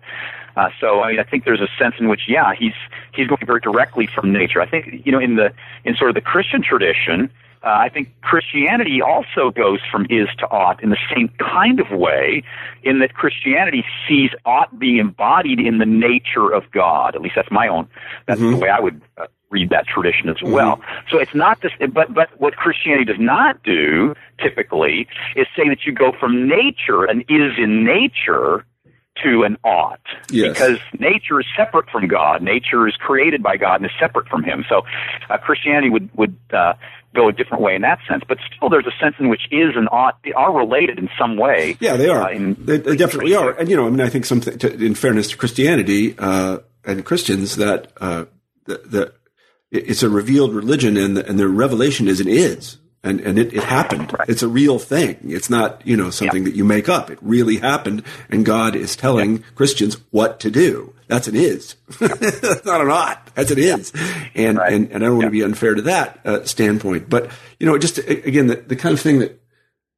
[0.55, 2.73] Uh, so I, mean, I think there's a sense in which, yeah, he's
[3.13, 4.61] he's going very directly from nature.
[4.61, 5.53] I think you know in the
[5.85, 7.29] in sort of the Christian tradition,
[7.63, 11.91] uh, I think Christianity also goes from is to ought in the same kind of
[11.91, 12.43] way,
[12.83, 17.15] in that Christianity sees ought being embodied in the nature of God.
[17.15, 17.87] At least that's my own.
[18.25, 18.51] That's mm-hmm.
[18.51, 20.77] the way I would uh, read that tradition as well.
[20.77, 21.07] Mm-hmm.
[21.11, 25.85] So it's not this, but but what Christianity does not do typically is say that
[25.85, 28.65] you go from nature and is in nature
[29.23, 29.99] to an ought.
[30.31, 30.53] Yes.
[30.53, 32.41] Because nature is separate from God.
[32.41, 34.65] Nature is created by God and is separate from Him.
[34.67, 34.81] So
[35.29, 36.73] uh, Christianity would would uh,
[37.13, 38.23] go a different way in that sense.
[38.27, 41.77] But still, there's a sense in which is and ought are related in some way.
[41.79, 42.23] Yeah, they are.
[42.23, 43.51] Uh, in, they, they definitely are.
[43.51, 47.05] And you know, I mean, I think something to, in fairness to Christianity uh, and
[47.05, 48.25] Christians that uh,
[48.65, 49.13] the, the
[49.71, 53.53] it's a revealed religion, and the, and the revelation is an is and and it,
[53.53, 54.13] it happened.
[54.17, 54.29] Right.
[54.29, 55.17] It's a real thing.
[55.23, 57.09] It's not you know something that you make up.
[57.09, 60.93] It really happened, and God is telling Christians what to do.
[61.07, 61.75] That's an is.
[61.99, 63.33] That's not an ought.
[63.35, 63.91] That's an is.
[64.35, 64.73] And right.
[64.73, 67.77] and and I don't want to be unfair to that uh, standpoint, but you know,
[67.77, 69.41] just again, the, the kind of thing that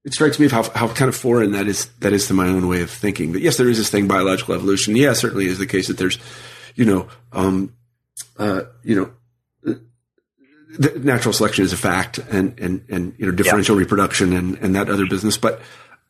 [0.06, 2.47] it strikes me of how, how kind of foreign that is that is to my
[2.47, 3.34] own way of thinking.
[3.34, 4.95] That yes, there is this thing biological evolution.
[4.95, 6.18] Yeah, certainly is the case that there's,
[6.76, 7.74] you know, um,
[8.38, 9.12] uh, you know
[10.80, 13.82] natural selection is a fact and, and, and, you know, differential yeah.
[13.82, 15.38] reproduction and, and that other business.
[15.38, 15.61] But,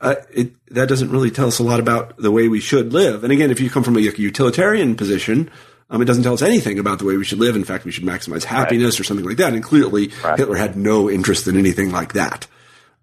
[0.01, 3.23] uh, it, that doesn't really tell us a lot about the way we should live.
[3.23, 5.49] And again, if you come from a utilitarian position,
[5.89, 7.55] um, it doesn't tell us anything about the way we should live.
[7.55, 8.99] In fact, we should maximize happiness right.
[9.01, 9.53] or something like that.
[9.53, 10.37] And clearly, right.
[10.37, 12.47] Hitler had no interest in anything like that.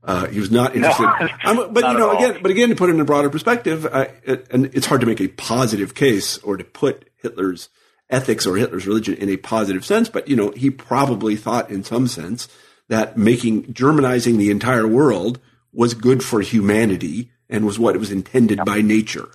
[0.02, 1.04] Uh, he was not interested.
[1.44, 3.86] No, um, but you know, again, but again, to put it in a broader perspective,
[3.86, 7.68] uh, it, and it's hard to make a positive case or to put Hitler's
[8.10, 11.84] ethics or Hitler's religion in a positive sense, but you know, he probably thought in
[11.84, 12.48] some sense
[12.88, 15.40] that making Germanizing the entire world
[15.72, 18.66] was good for humanity and was what it was intended yep.
[18.66, 19.28] by nature.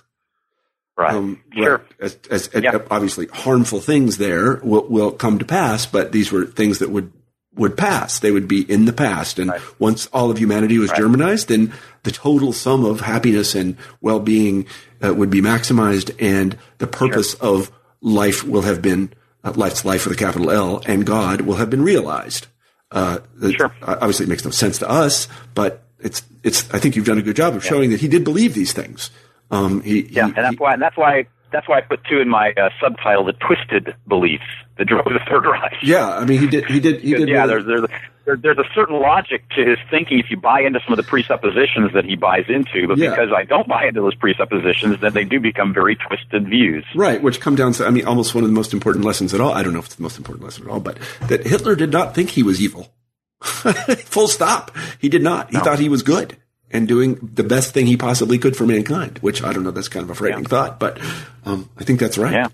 [0.96, 1.14] Right.
[1.14, 1.82] Um, sure.
[2.00, 2.86] As, as, yep.
[2.90, 7.12] obviously harmful things there will, will come to pass, but these were things that would
[7.54, 8.18] would pass.
[8.18, 9.38] They would be in the past.
[9.38, 9.60] And right.
[9.80, 11.00] once all of humanity was right.
[11.00, 11.72] Germanized, then
[12.02, 14.66] the total sum of happiness and well-being
[15.02, 17.48] uh, would be maximized and the purpose sure.
[17.48, 17.70] of
[18.00, 19.12] life will have been
[19.44, 22.46] uh, life's life with a capital L, and God will have been realized.
[22.90, 23.18] Uh,
[23.56, 23.74] sure.
[23.82, 26.72] Obviously, it makes no sense to us, but it's it's.
[26.72, 27.70] I think you've done a good job of yeah.
[27.70, 29.10] showing that he did believe these things.
[29.50, 32.04] Um, he, yeah, he, and that's he, why and that's why that's why I put
[32.04, 34.44] two in my uh, subtitle: the twisted beliefs
[34.78, 35.76] that drove the Third Reich.
[35.82, 36.66] Yeah, I mean, he did.
[36.66, 37.00] He did.
[37.00, 37.28] He did.
[37.28, 40.60] Yeah, really, there's there's there, there's a certain logic to his thinking if you buy
[40.60, 42.88] into some of the presuppositions that he buys into.
[42.88, 43.10] But yeah.
[43.10, 46.84] because I don't buy into those presuppositions, then they do become very twisted views.
[46.94, 49.40] Right, which come down to, I mean, almost one of the most important lessons at
[49.40, 49.52] all.
[49.52, 51.92] I don't know if it's the most important lesson at all, but that Hitler did
[51.92, 52.92] not think he was evil.
[53.40, 54.76] Full stop.
[54.98, 55.50] He did not.
[55.50, 55.62] He no.
[55.62, 56.36] thought he was good
[56.70, 59.88] and doing the best thing he possibly could for mankind, which I don't know, that's
[59.88, 60.48] kind of a frightening yeah.
[60.48, 60.98] thought, but
[61.44, 62.32] um, I think that's right.
[62.32, 62.48] Yeah.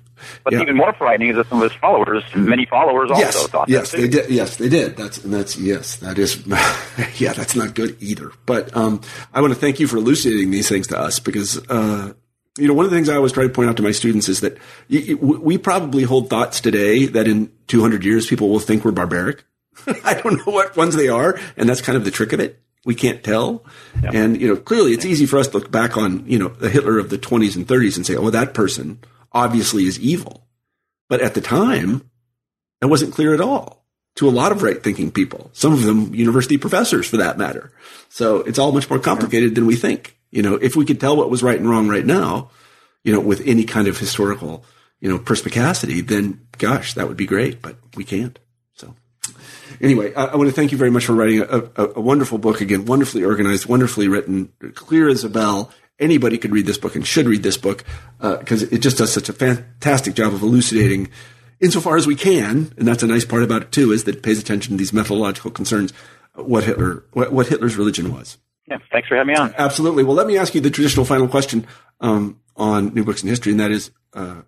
[0.44, 0.62] But yeah.
[0.62, 3.46] even more frightening is that some of his followers, many followers also yes.
[3.48, 4.30] thought yes, they did.
[4.30, 4.96] Yes, they did.
[4.96, 6.46] That's, and that's, yes, that is,
[7.20, 8.32] yeah, that's not good either.
[8.46, 9.00] But um,
[9.32, 12.12] I want to thank you for elucidating these things to us because, uh,
[12.58, 14.28] you know, one of the things I always try to point out to my students
[14.28, 14.58] is that
[14.88, 19.44] we probably hold thoughts today that in 200 years people will think we're barbaric.
[20.04, 22.60] I don't know what ones they are, and that's kind of the trick of it.
[22.84, 23.64] We can't tell.
[24.02, 24.14] Yep.
[24.14, 26.68] And, you know, clearly it's easy for us to look back on, you know, the
[26.68, 28.98] Hitler of the 20s and 30s and say, oh, that person
[29.32, 30.46] obviously is evil.
[31.08, 32.10] But at the time,
[32.80, 33.84] that wasn't clear at all
[34.16, 37.72] to a lot of right thinking people, some of them university professors for that matter.
[38.08, 40.16] So it's all much more complicated than we think.
[40.30, 42.50] You know, if we could tell what was right and wrong right now,
[43.04, 44.64] you know, with any kind of historical,
[45.00, 48.38] you know, perspicacity, then gosh, that would be great, but we can't
[49.80, 52.38] anyway, I, I, want to thank you very much for writing a, a, a, wonderful
[52.38, 55.70] book again, wonderfully organized, wonderfully written, clear as a bell.
[55.98, 57.84] Anybody could read this book and should read this book
[58.18, 61.11] because uh, it just does such a fantastic job of elucidating,
[61.61, 64.22] insofar as we can, and that's a nice part about it too, is that it
[64.22, 65.92] pays attention to these methodological concerns,
[66.34, 68.38] what Hitler, what, what Hitler's religion was.
[68.66, 69.55] Yeah, thanks for having me on.
[69.59, 70.03] Absolutely.
[70.05, 71.66] Well, let me ask you the traditional final question
[72.00, 74.42] um, on New Books in History, and that is, uh,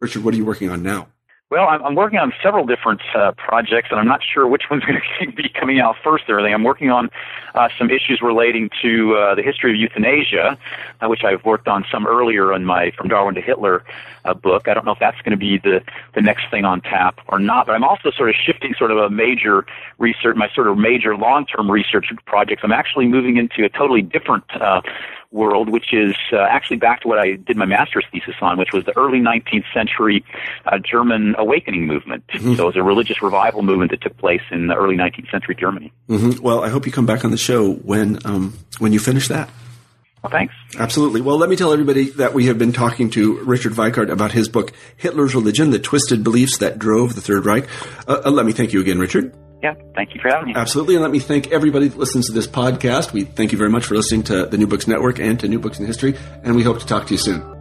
[0.00, 1.08] Richard, what are you working on now?
[1.50, 4.84] Well, I'm, I'm working on several different uh, projects, and I'm not sure which one's
[4.84, 6.54] going to be coming out first or anything.
[6.54, 7.10] I'm working on
[7.56, 10.56] uh, some issues relating to uh, the history of euthanasia,
[11.00, 13.82] uh, which I've worked on some earlier in my From Darwin to Hitler
[14.24, 14.68] uh, book.
[14.68, 15.82] I don't know if that's going to be the,
[16.14, 18.98] the next thing on tap or not, but I'm also sort of shifting sort of
[18.98, 19.66] a major
[19.98, 22.62] research, my sort of major long-term research projects.
[22.62, 24.82] I'm actually moving into a totally different uh,
[25.32, 28.72] world, which is uh, actually back to what I did my master's thesis on, which
[28.72, 30.24] was the early 19th century
[30.66, 32.26] uh, German awakening movement.
[32.28, 32.54] Mm-hmm.
[32.54, 35.54] So it was a religious revival movement that took place in the early 19th century
[35.54, 35.92] Germany.
[36.08, 36.42] Mm-hmm.
[36.42, 39.48] Well, I hope you come back on the show when um, when you finish that.
[40.22, 40.54] Well, thanks.
[40.78, 41.22] Absolutely.
[41.22, 44.50] Well, let me tell everybody that we have been talking to Richard Weikart about his
[44.50, 47.66] book, Hitler's Religion, The Twisted Beliefs That Drove the Third Reich.
[48.06, 49.34] Uh, uh, let me thank you again, Richard.
[49.62, 50.54] Yeah, thank you for having me.
[50.56, 50.94] Absolutely.
[50.94, 53.12] And let me thank everybody that listens to this podcast.
[53.12, 55.58] We thank you very much for listening to the New Books Network and to New
[55.58, 57.59] Books in History, and we hope to talk to you soon.